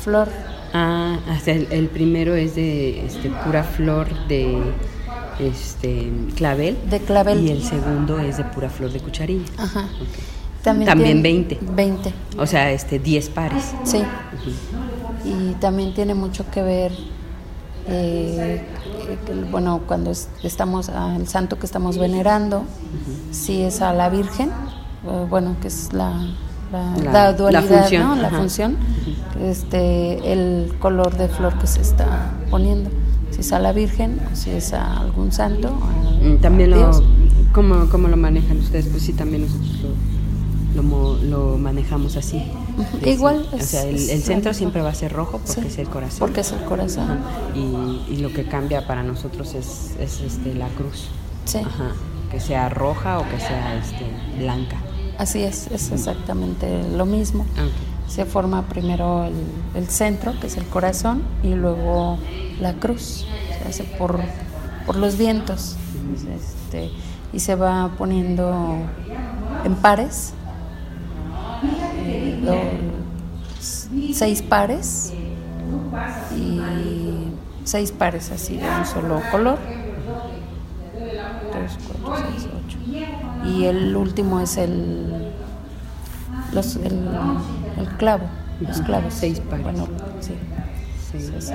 [0.00, 0.28] flor.
[0.74, 4.60] Ah, hasta el, el primero es de este, pura flor de
[5.38, 6.76] este clavel.
[6.90, 7.42] De clavel.
[7.44, 9.44] Y el segundo es de pura flor de cucharilla.
[9.58, 9.86] Ajá.
[10.62, 11.58] También, También tiene 20.
[11.74, 12.12] 20.
[12.38, 13.72] O sea, este 10 pares.
[13.84, 14.02] Sí.
[15.24, 16.92] Y también tiene mucho que ver,
[17.88, 18.62] eh,
[19.50, 22.64] bueno, cuando es- estamos, al santo que estamos venerando,
[23.30, 26.10] si es a la Virgen, eh, bueno, que es la,
[26.72, 28.16] la, La- la la dualidad, función, ¿no?
[28.16, 28.76] La función,
[29.40, 32.90] este, el color de flor que se está poniendo,
[33.30, 36.76] si es a la Virgen, o si es a algún santo, a- Mm, También a
[36.76, 37.02] lo.
[37.52, 38.86] ¿cómo, cómo lo manejan ustedes?
[38.86, 39.70] Pues sí, también nosotros
[40.74, 42.42] lo, lo, mo- lo manejamos así.
[43.02, 45.88] De- igual, O sea, el, centro siempre va a ser rojo porque Sí, es el
[45.88, 46.18] corazón.
[46.20, 47.10] porque es el corazón.
[47.10, 47.18] Ajá.
[47.54, 51.08] Y, y lo que cambia para nosotros es, es este, la cruz.
[51.44, 51.58] Sí.
[51.58, 51.92] Ajá.
[52.30, 54.04] Que sea roja o que sea este,
[54.42, 54.76] blanca.
[55.18, 57.46] Así es, es exactamente lo mismo.
[57.56, 57.66] Ah,
[58.08, 59.34] Se forma primero el,
[59.74, 62.18] el centro, que es el corazón, y luego
[62.60, 63.26] la cruz.
[63.62, 64.20] Se hace por,
[64.86, 65.76] por los vientos.
[66.34, 66.90] Este,
[67.32, 68.76] y se va poniendo
[69.64, 70.32] en pares.
[72.46, 72.80] eh,
[74.12, 75.12] seis pares.
[76.36, 76.60] Y
[77.64, 79.58] seis pares así de un solo color.
[83.44, 85.32] Y el último es el,
[86.52, 87.08] los, el,
[87.78, 88.24] el clavo,
[88.60, 89.12] los clavos.
[89.14, 89.64] Seis pares.
[89.64, 89.86] Bueno,
[90.20, 90.32] sí.
[91.12, 91.30] Seis.
[91.38, 91.52] Sí, sí.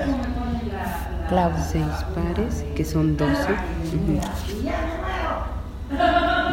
[1.28, 1.54] Clavo.
[1.70, 3.32] Seis pares, que son 12.
[3.34, 4.20] Ujú.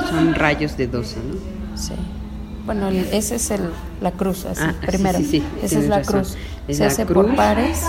[0.10, 1.78] Son rayos de 12, ¿no?
[1.78, 1.94] Sí.
[2.66, 3.62] Bueno, el- ese es el,
[4.02, 5.18] la cruz, así, Ah, primero.
[5.20, 6.14] sí, sí, Esa es la razón.
[6.22, 6.36] cruz.
[6.68, 7.84] Es Se la hace por pares.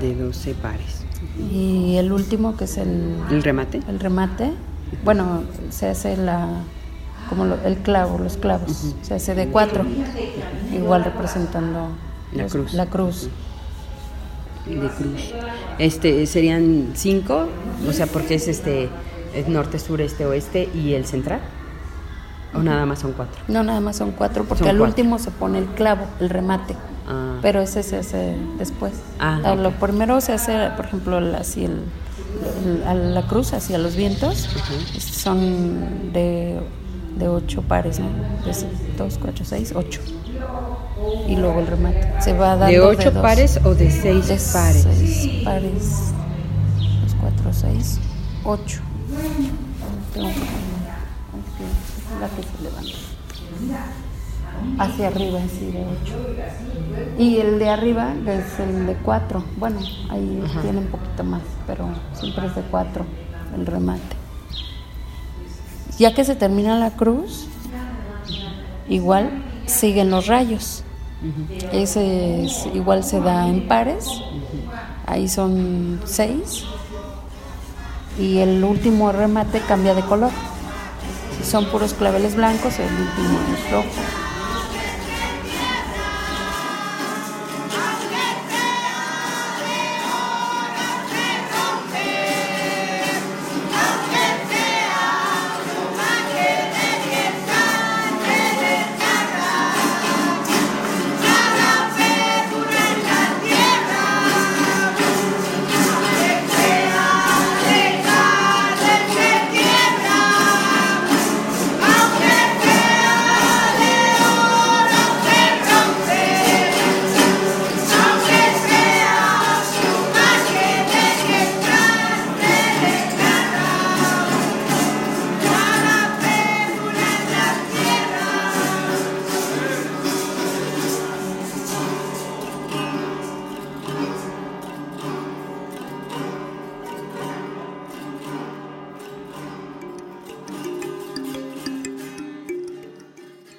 [0.00, 1.04] De 12 pares.
[1.50, 3.80] Y el último, que es el, ¿El remate?
[3.88, 4.52] el remate,
[5.04, 6.48] bueno, se hace la
[7.28, 9.84] como lo- el clavo, los clavos, se hace de cuatro,
[10.72, 11.88] igual representando
[12.32, 12.74] La los- cruz.
[12.74, 13.28] La cruz.
[14.66, 15.32] de cruz.
[15.78, 17.48] Este serían cinco,
[17.88, 18.88] o sea, porque es este
[19.34, 21.40] es norte, sur, este, oeste y el central.
[22.54, 23.42] O nada más son cuatro.
[23.48, 24.90] No, nada más son cuatro, porque Son al cuatro.
[24.92, 26.76] último se pone el clavo, el remate.
[27.08, 27.38] Ah.
[27.42, 28.92] Pero ese se hace después.
[29.18, 31.80] Ah, Lo primero se hace, por ejemplo, así el,
[32.64, 34.48] el- a la cruz, hacia los vientos,
[34.98, 36.60] son de,
[37.16, 38.08] de ocho pares, ¿no?
[38.44, 40.00] De se- dos, cuatro, seis, ocho.
[41.28, 42.12] Y luego el remate.
[42.20, 43.22] Se va dando ¿De ocho dos.
[43.22, 44.82] pares o de seis De pares?
[44.82, 46.12] Seis pares.
[47.02, 47.98] Dos, cuatro, seis,
[48.44, 48.80] ocho.
[50.12, 50.64] Tengo que poner-
[52.14, 52.98] es la que se levanta
[54.78, 56.14] hacia arriba, así de 8.
[57.18, 59.42] Y el de arriba es el de 4.
[59.56, 60.62] Bueno, ahí Ajá.
[60.62, 63.04] tiene un poquito más, pero siempre es de 4
[63.56, 64.16] el remate.
[65.98, 67.46] Ya que se termina la cruz,
[68.88, 69.30] igual
[69.66, 70.82] siguen los rayos.
[71.72, 74.06] Ese es- igual se da en pares.
[75.06, 76.64] Ahí son 6.
[78.18, 80.30] Y el último remate cambia de color.
[81.38, 83.88] Si son puros claveles blancos, el último es rojo.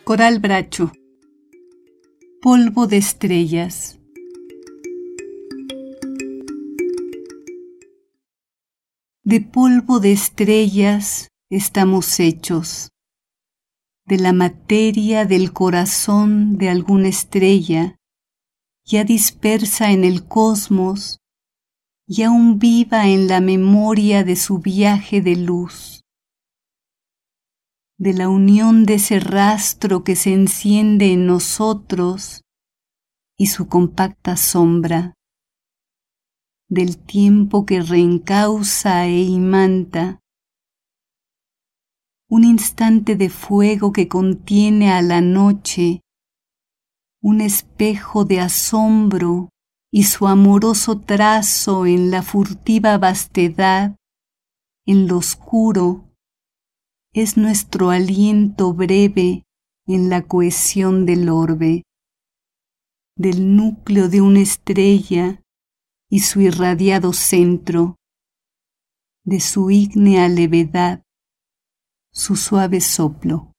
[0.06, 0.91] Coral Bracho.
[2.40, 3.99] Polvo de estrellas.
[9.23, 12.91] De polvo de estrellas estamos hechos.
[14.06, 17.95] De la materia del corazón de alguna estrella,
[18.86, 21.18] ya dispersa en el cosmos
[22.06, 25.95] y aún viva en la memoria de su viaje de luz.
[27.98, 32.42] De la unión de ese rastro que se enciende en nosotros
[33.38, 35.14] y su compacta sombra,
[36.68, 40.20] del tiempo que reencausa e imanta,
[42.28, 46.02] un instante de fuego que contiene a la noche,
[47.22, 49.50] un espejo de asombro
[49.92, 53.96] y su amoroso trazo en la furtiva vastedad,
[54.86, 56.05] en lo oscuro,
[57.16, 59.46] es nuestro aliento breve
[59.88, 61.84] en la cohesión del orbe,
[63.16, 65.42] del núcleo de una estrella
[66.10, 67.96] y su irradiado centro,
[69.24, 71.04] de su ígnea levedad,
[72.12, 73.54] su suave soplo.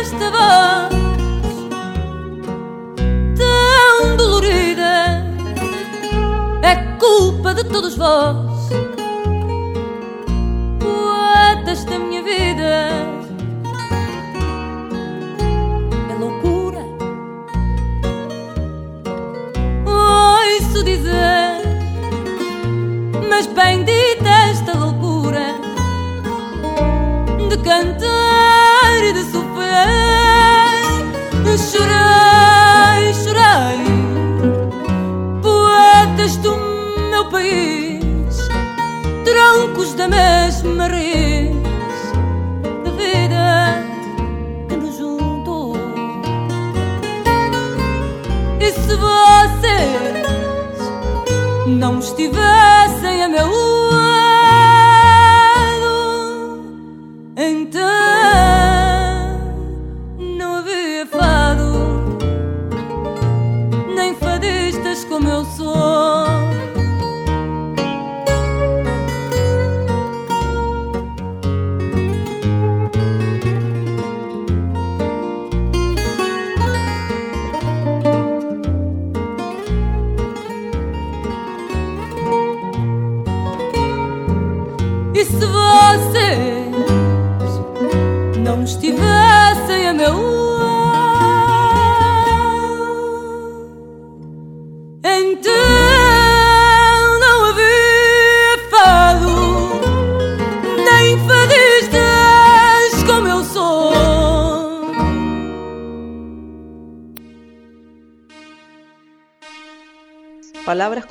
[0.00, 0.94] Esta voz
[3.36, 5.24] tão dolorida
[6.62, 8.53] é culpa de todos vós,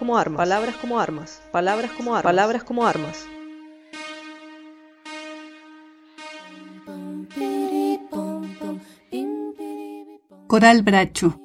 [0.04, 3.26] como armas, palabras como armas, palabras como armas, palabras como armas.
[10.48, 11.40] Coral Bracho.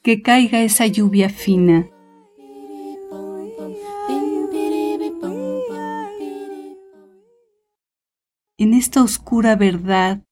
[0.00, 1.90] Que caiga esa lluvia fina.
[8.56, 10.22] En esta oscura verdad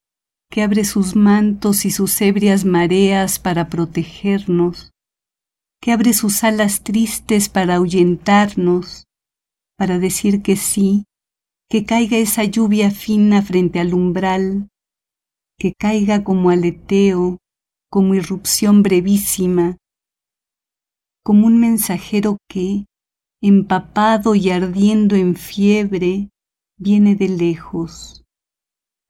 [0.48, 4.93] que abre sus mantos y sus ebrias mareas para protegernos,
[5.84, 9.04] que abre sus alas tristes para ahuyentarnos,
[9.76, 11.04] para decir que sí,
[11.68, 14.70] que caiga esa lluvia fina frente al umbral,
[15.58, 17.36] que caiga como aleteo,
[17.90, 19.76] como irrupción brevísima,
[21.22, 22.86] como un mensajero que,
[23.42, 26.30] empapado y ardiendo en fiebre,
[26.78, 28.24] viene de lejos.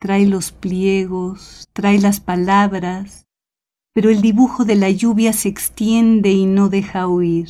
[0.01, 3.24] Trae los pliegos, trae las palabras,
[3.95, 7.49] pero el dibujo de la lluvia se extiende y no deja oír,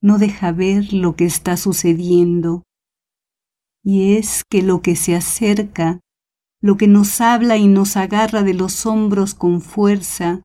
[0.00, 2.62] no deja ver lo que está sucediendo.
[3.82, 6.00] Y es que lo que se acerca,
[6.62, 10.42] lo que nos habla y nos agarra de los hombros con fuerza,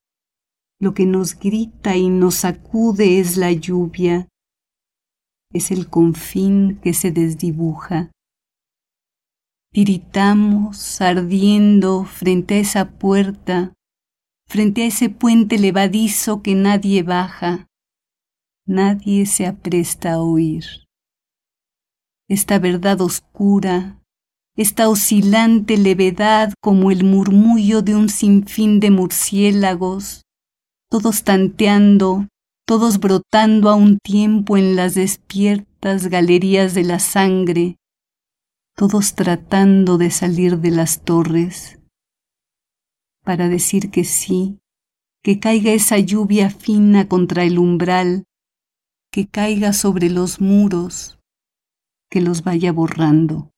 [0.81, 4.27] lo que nos grita y nos sacude es la lluvia,
[5.53, 8.11] es el confín que se desdibuja.
[9.71, 13.73] Tiritamos ardiendo frente a esa puerta,
[14.49, 17.67] frente a ese puente levadizo que nadie baja,
[18.65, 20.65] nadie se apresta a oír.
[22.27, 24.01] Esta verdad oscura,
[24.55, 30.23] esta oscilante levedad como el murmullo de un sinfín de murciélagos,
[30.89, 32.27] todos tanteando,
[32.65, 37.77] todos brotando a un tiempo en las despiertas galerías de la sangre,
[38.75, 41.78] todos tratando de salir de las torres,
[43.29, 44.57] para decir que sí,
[45.23, 48.25] que caiga esa lluvia fina contra el umbral,
[49.11, 51.19] que caiga sobre los muros,
[52.09, 53.48] que los vaya borrando.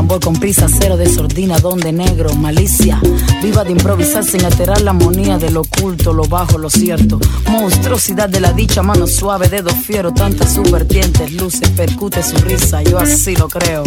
[0.00, 2.98] Tambor con prisa, cero desordina, donde negro, malicia.
[3.42, 7.20] Viva de improvisar sin alterar la armonía de lo oculto, lo bajo, lo cierto.
[7.50, 12.82] Monstruosidad de la dicha, mano suave, dedo fiero, tantas sus vertientes, luces, percute su risa,
[12.82, 13.82] yo así lo creo.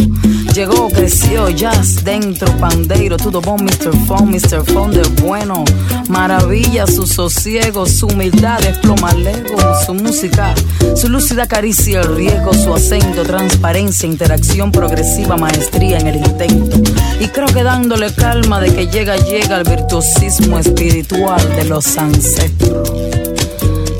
[0.53, 3.91] Llegó, creció, jazz dentro, pandeiro, todo bon, Mr.
[4.05, 4.63] Phone, Mr.
[4.71, 5.63] Phone de bueno.
[6.09, 10.53] Maravilla, su sosiego, su humildad, desploma lego, su música,
[10.95, 16.77] su lúcida caricia, el riesgo, su acento, transparencia, interacción progresiva, maestría en el intento.
[17.19, 22.91] Y creo que dándole calma de que llega, llega el virtuosismo espiritual de los ancestros.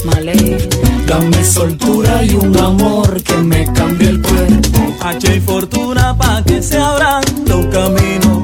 [0.06, 0.58] Malé.
[1.08, 4.96] Dame soltura y un amor que me cambie el cuerpo.
[5.02, 8.44] H y fortuna pa' que se abran los caminos.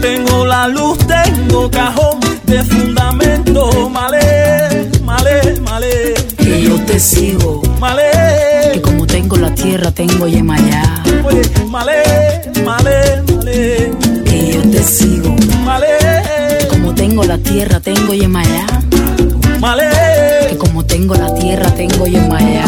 [0.00, 3.88] Tengo la luz, tengo cajón de fundamento.
[3.90, 6.14] Malé, malé, malé.
[6.36, 7.62] Que yo te sigo.
[7.80, 8.10] Malé.
[8.74, 11.02] Que como tengo la tierra, tengo Yemayá.
[11.24, 12.02] Oye, malé,
[12.62, 13.90] malé, malé.
[14.26, 15.34] Que yo te sigo.
[15.64, 15.88] Malé.
[16.68, 18.66] Como tengo la tierra, tengo Yemayá.
[19.60, 19.88] Malé.
[20.50, 22.66] Que como tengo la tierra, tengo Yemayá.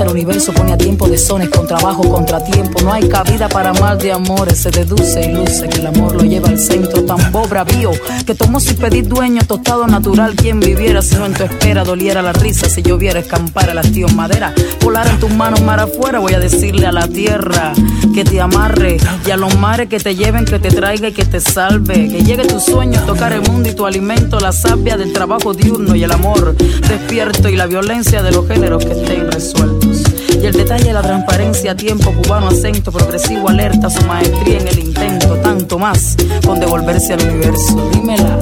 [0.00, 2.80] Al universo pone a tiempo de sones con trabajo contratiempo.
[2.82, 4.58] No hay cabida para más de amores.
[4.58, 7.04] Se deduce y luce que el amor lo lleva al centro.
[7.04, 7.90] Tambor bravío
[8.26, 10.34] que tomó sin pedir dueño, tostado natural.
[10.36, 12.68] Quien viviera si no en tu espera doliera la risa.
[12.68, 16.18] Si lloviera escampar el hastío en madera, volar en tus manos mar afuera.
[16.18, 17.72] Voy a decirle a la tierra
[18.18, 21.24] que te amarre y a los mares que te lleven, que te traiga y que
[21.24, 22.08] te salve.
[22.08, 25.94] Que llegue tu sueño, tocar el mundo y tu alimento, la savia del trabajo diurno
[25.94, 30.02] y el amor despierto y la violencia de los géneros que estén resueltos.
[30.32, 34.78] Y el detalle de la transparencia, tiempo cubano, acento progresivo, alerta, su maestría en el
[34.80, 37.88] intento, tanto más con devolverse al universo.
[37.92, 38.36] Dímela.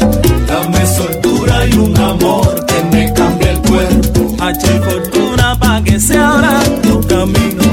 [0.46, 4.36] Dame soltura y un amor que me cambie el cuerpo.
[4.42, 7.66] H fortuna pa' que se abran los caminos.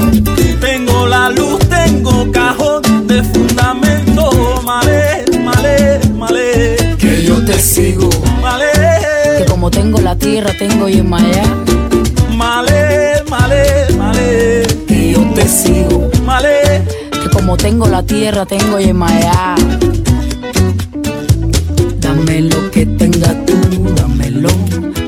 [0.60, 1.58] Tengo la luz,
[2.04, 4.30] tengo cajón de fundamento.
[4.64, 6.76] Malé, malé, malé.
[6.98, 8.10] Que yo te sigo.
[8.42, 8.70] Malé.
[9.38, 11.44] Que como tengo la tierra, tengo Yemayá.
[12.36, 14.66] Malé, malé, malé.
[14.86, 16.10] Que yo te sigo.
[16.24, 16.82] Malé.
[17.10, 19.54] Que como tengo la tierra, tengo Yemayá.
[22.00, 23.54] Dame lo que tenga tú,
[23.96, 24.50] dámelo.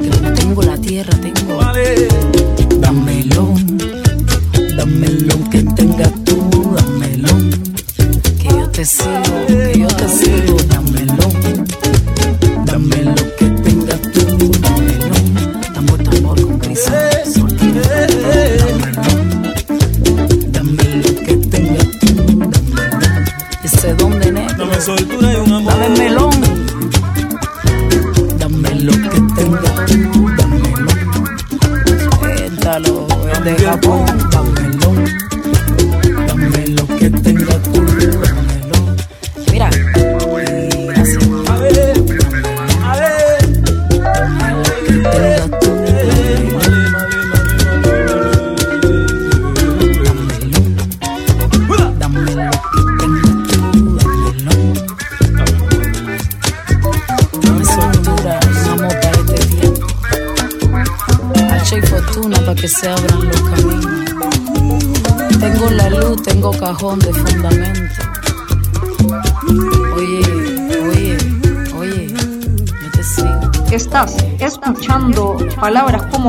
[0.03, 1.61] Que como tengo la tierra, tengo.
[1.61, 2.16] Malé.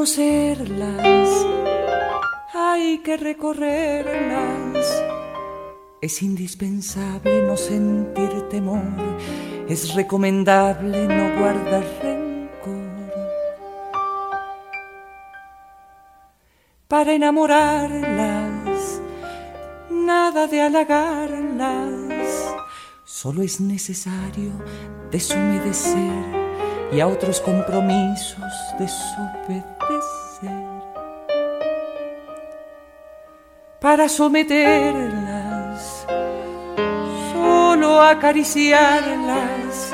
[0.03, 1.47] conocerlas
[2.53, 4.85] hay que recorrerlas.
[6.01, 8.83] Es indispensable no sentir temor,
[9.69, 13.13] es recomendable no guardar rencor.
[16.89, 19.01] Para enamorarlas,
[19.89, 22.57] nada de halagarlas,
[23.05, 24.51] solo es necesario
[25.13, 26.43] deshumedecer
[26.93, 29.72] y a otros compromisos desobedecer.
[33.81, 36.07] Para someterlas,
[37.33, 39.91] solo acariciarlas,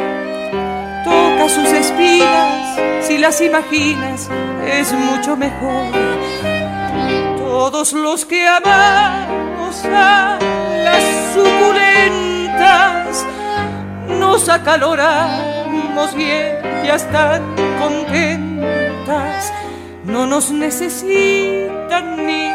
[1.04, 4.28] toca sus espinas, si las imaginas
[4.66, 5.92] es mucho mejor.
[7.38, 10.38] Todos los que amamos a
[10.84, 11.02] las
[11.34, 13.24] suculentas
[14.18, 17.42] nos acaloramos bien ya están
[17.78, 18.47] contentas,
[20.08, 22.48] no nos necesitan ni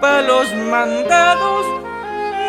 [0.00, 1.66] para los mandados,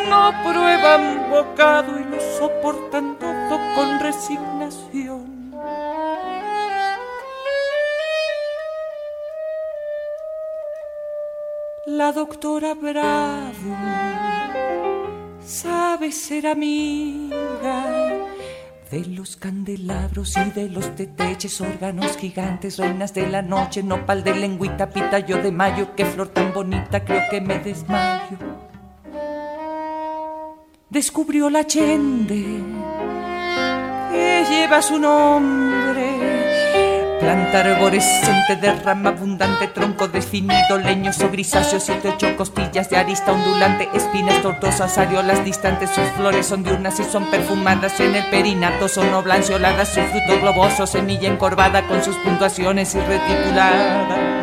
[0.10, 5.30] no prueban bocado y lo soportan todo con resignación.
[11.86, 13.76] La doctora Bravo
[15.46, 17.86] sabe ser amiga
[18.92, 24.34] de los candelabros y de los teteches, órganos gigantes, reinas de la noche, nopal de
[24.34, 28.38] lengüita, pitayo de mayo, qué flor tan bonita, creo que me desmayo.
[30.90, 32.44] Descubrió la chende
[34.12, 36.39] que lleva su nombre.
[37.20, 43.34] Planta arborescente de rama abundante, tronco definido, leños o grisáceos, siete ocho costillas de arista
[43.34, 48.88] ondulante, espinas tortuosas, areolas distantes, sus flores son diurnas y son perfumadas en el perinato,
[48.88, 54.39] son oblancioladas, su fruto globoso, semilla encorvada con sus puntuaciones y.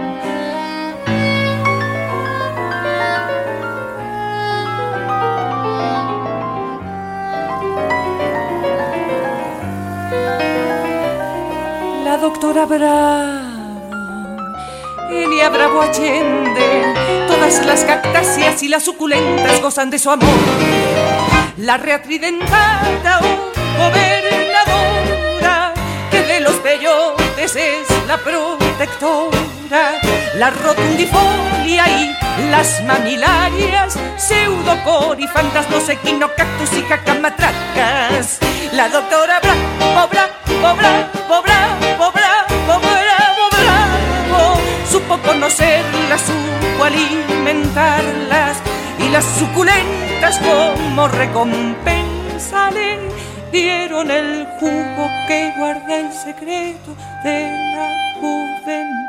[12.27, 13.87] doctora Bravo,
[15.09, 16.93] Elia Bravo Allende,
[17.29, 20.29] todas las cactáceas y las suculentas gozan de su amor.
[21.57, 25.73] La reatridentada o gobernadora,
[26.11, 29.46] que de los peyotes es la protectora.
[29.69, 32.17] La rotundifolia y
[32.51, 38.39] las mamilarias, pseudocorifantas, no sé cactus y jacamatracas.
[38.73, 48.59] La doctora Bravo, Bravo, Bravo, Bravo, Bravo, Bravo, Bravo, supo conocerlas, supo alimentarlas
[49.01, 52.99] y las suculentas como recompensa le
[53.51, 56.95] dieron el jugo que guarda el secreto
[57.25, 59.06] de la juventud.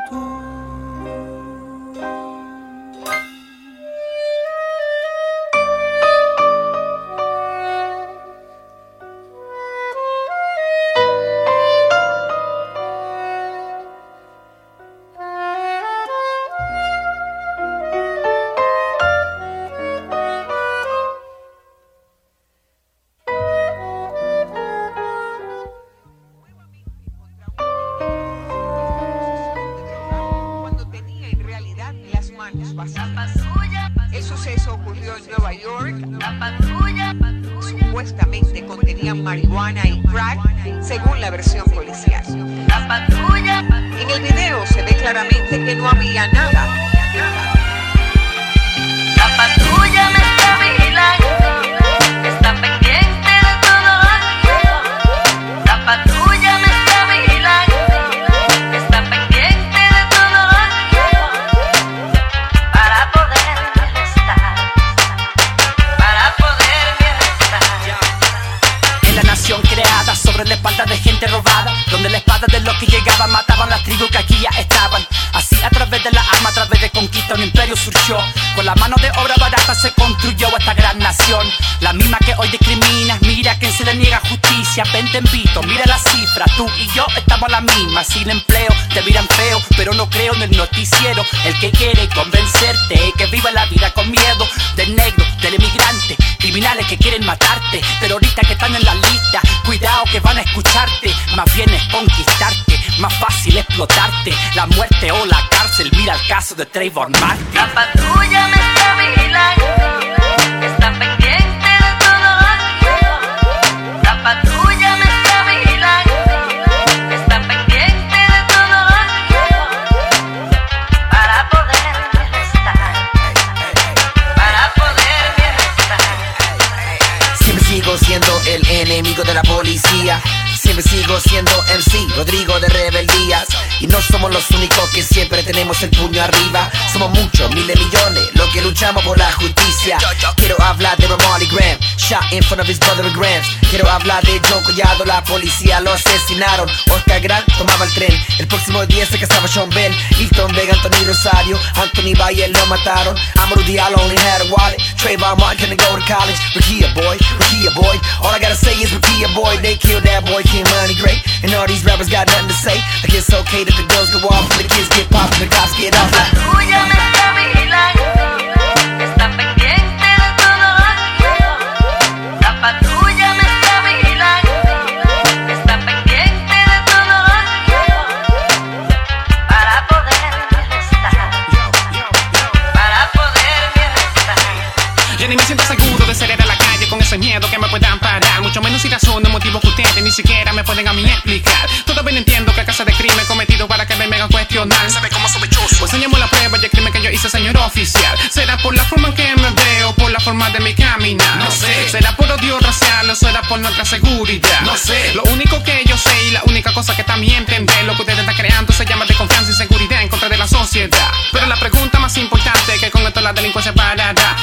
[185.18, 187.66] Yo ni me siento seguro de salir a la calle con ese miedo que me
[187.68, 188.40] puedan parar.
[188.40, 191.68] Mucho menos si razón de motivos que ustedes ni siquiera me pueden a mí explicar.
[191.84, 194.88] Todo bien entiendo que casa de crimen cometido para que me vengan a cuestionar.
[194.90, 195.76] ¿Sabe cómo sospechoso?
[195.80, 198.16] Pues enseñamos la prueba y el crimen que yo hice, señor oficial.
[198.30, 201.36] ¿Será por la forma en que me veo, por la forma de mi caminar?
[201.36, 201.90] No sé.
[201.90, 204.60] ¿Será por odio racial o será por nuestra seguridad?
[204.62, 205.14] No sé.
[205.14, 208.20] Lo único que yo sé y la única cosa que también entender lo que ustedes
[208.20, 211.10] están creando se llama de confianza y seguridad en contra de la sociedad.
[211.32, 214.36] Pero la pregunta más importante es que con esto la delincuencia parará.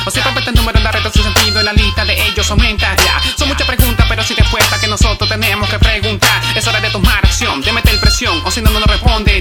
[0.45, 3.19] Si este número da reto su sentido en la lista de ellos aumentará.
[3.35, 6.39] Son muchas preguntas, pero sin respuesta que nosotros tenemos que preguntar.
[6.55, 9.34] Es hora de tomar acción, de meter presión, o si no, no nos responderán.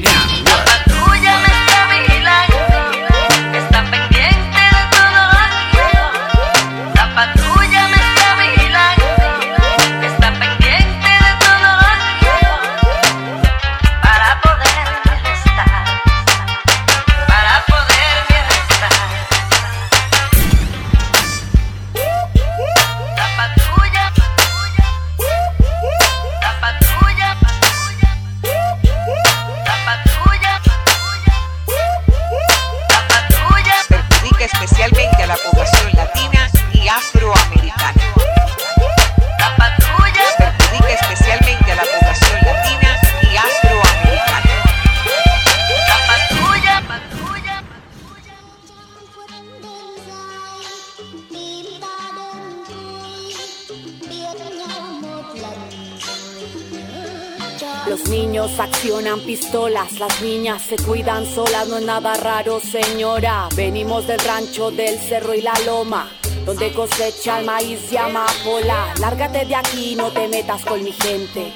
[59.20, 63.48] Pistolas, las niñas se cuidan solas, no es nada raro, señora.
[63.54, 66.10] Venimos del rancho del cerro y la loma,
[66.44, 68.94] donde cosecha el maíz y amapola.
[69.00, 71.52] Lárgate de aquí, no te metas con mi gente,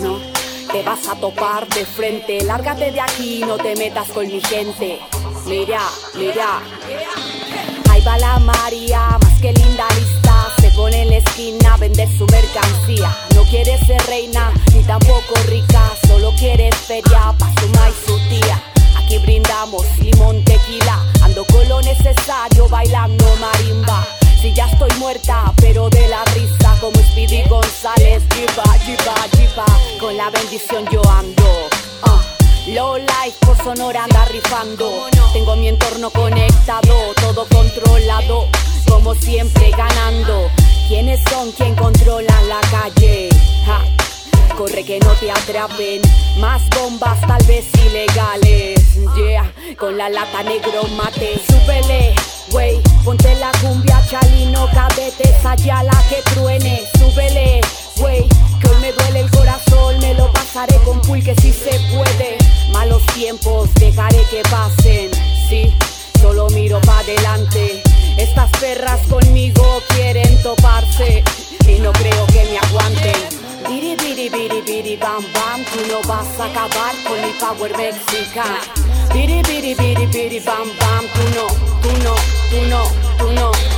[0.00, 0.18] no.
[0.70, 5.00] Te vas a topar de frente, lárgate de aquí, no te metas con mi gente.
[5.46, 5.82] Mira,
[6.14, 6.60] mira.
[7.90, 9.86] Ahí va la María, más que linda.
[11.12, 13.14] La esquina vender su mercancía.
[13.34, 15.92] No quiere ser reina, ni tampoco rica.
[16.08, 18.62] Solo quiere feria pa' su ma y su tía.
[18.96, 21.04] Aquí brindamos limón, tequila.
[21.20, 24.08] Ando con lo necesario bailando marimba.
[24.40, 28.22] Si ya estoy muerta, pero de la risa como Speedy González.
[28.34, 29.66] Jipa, jipa, jipa.
[30.00, 31.81] Con la bendición yo ando.
[32.68, 35.08] Low life por Sonora anda rifando.
[35.32, 38.46] Tengo mi entorno conectado, todo controlado.
[38.88, 40.48] Como siempre ganando.
[40.86, 43.30] ¿Quiénes son quien controlan la calle?
[44.56, 46.02] Corre que no te atrapen.
[46.38, 48.80] Más bombas, tal vez ilegales.
[49.16, 51.40] Yeah, con la lata negro mate.
[51.44, 52.14] Súbele,
[52.52, 52.80] wey.
[53.04, 55.34] Ponte la cumbia, chalino, cadete.
[55.66, 56.82] la que truene.
[56.96, 57.60] Súbele,
[58.00, 58.28] wey.
[58.82, 60.00] Me duele el corazón.
[60.00, 62.36] Me lo pasaré con pulque si se puede.
[62.72, 65.08] Malos tiempos, dejaré que pasen.
[65.48, 65.72] Sí,
[66.20, 67.80] solo miro pa' adelante.
[68.18, 69.64] Estas perras conmigo
[69.94, 71.22] quieren toparse.
[71.64, 73.42] Y no creo que me aguanten.
[73.68, 78.58] Biri biri biri biri bam bam, tú no vas a acabar con mi power mexicano.
[79.14, 81.46] Biri biri biri biri bam bam, tú no,
[81.80, 82.14] tú no,
[82.50, 82.82] tú no,
[83.18, 83.71] tú no.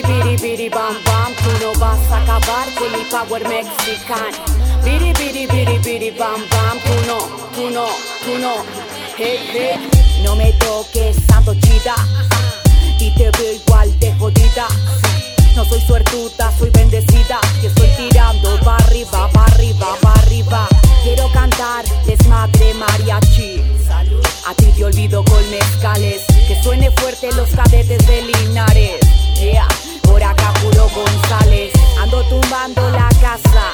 [0.00, 4.38] Biri biri bam bam, tú no vas a acabar con mi power mexicano.
[4.82, 7.18] Biri biri biri biri bam bam, tú no,
[7.54, 7.86] tú no,
[8.24, 8.64] tú no.
[9.18, 9.90] Hey, hey.
[10.24, 11.94] No me toques, santo chida.
[12.98, 14.66] Y te veo igual de jodida.
[15.54, 17.38] No soy suertuda, soy bendecida.
[17.62, 20.68] Y estoy tirando pa' arriba, pa' arriba, pa' arriba.
[21.02, 23.60] Quiero cantar desmadre mariachi.
[24.46, 26.22] A ti te olvido con mezcales.
[26.48, 29.00] Que suene fuerte los cadetes de Linares.
[29.42, 29.66] Yeah,
[30.02, 31.72] por acá puro González.
[32.00, 33.72] Ando tumbando la casa.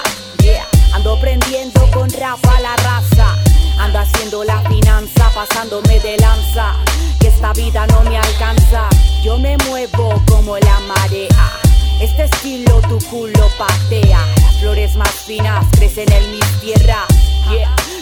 [0.95, 3.37] Ando prendiendo con Rafa la raza.
[3.79, 6.75] Ando haciendo la finanza, pasándome de lanza.
[7.21, 8.89] Que esta vida no me alcanza.
[9.23, 11.53] Yo me muevo como la marea.
[12.01, 14.21] Este estilo tu culo patea.
[14.41, 17.07] Las flores más finas crecen en mis tierras.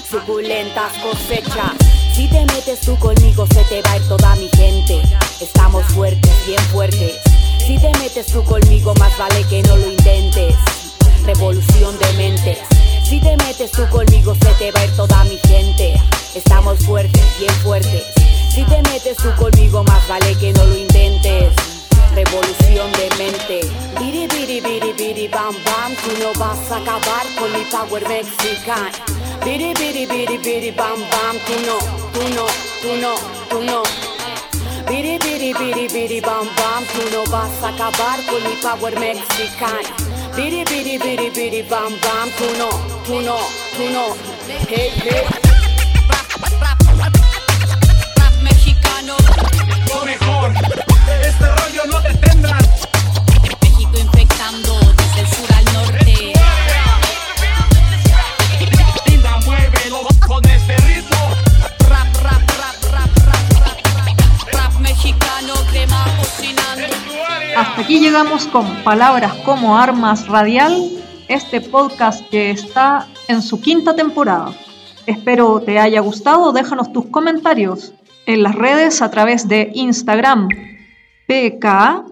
[0.09, 1.73] Suculentas cosechas.
[2.15, 5.03] Si te metes tú conmigo se te va a ir toda mi gente.
[5.41, 7.21] Estamos fuertes, bien fuertes.
[7.67, 10.55] Si te metes tú conmigo más vale que no lo intentes.
[11.25, 12.59] Revolución de mentes.
[13.05, 16.01] Si te metes tú conmigo se te va a ir toda mi gente.
[16.33, 18.05] Estamos fuertes, bien fuertes.
[18.55, 21.53] Si te metes tú conmigo más vale que no lo intentes.
[22.15, 23.61] Revolución de mente.
[23.99, 28.05] Biri biri biri biri bam bam, tú no vas a acabar con mi power.
[29.45, 31.79] Biri biri biri biri bam bam, tú no,
[32.13, 32.47] tú no,
[32.81, 33.15] tú no,
[33.51, 34.16] tú no.
[34.89, 39.91] Biri biri biri biri bam bam, tú no vas a acabar con mi power mexicano.
[40.37, 42.71] Biri biri biri biri bam bam, tú no,
[43.05, 43.39] tú no,
[43.77, 44.15] tú no.
[44.69, 45.27] Hey, hey.
[48.17, 49.17] Rap mexicano.
[49.89, 50.53] Lo mejor.
[51.29, 52.76] Este rollo no te tendrá.
[67.57, 70.91] Hasta aquí llegamos con Palabras como Armas Radial,
[71.27, 74.53] este podcast que está en su quinta temporada.
[75.07, 77.95] Espero te haya gustado, déjanos tus comentarios
[78.27, 80.49] en las redes a través de Instagram
[81.27, 82.07] pka-radial.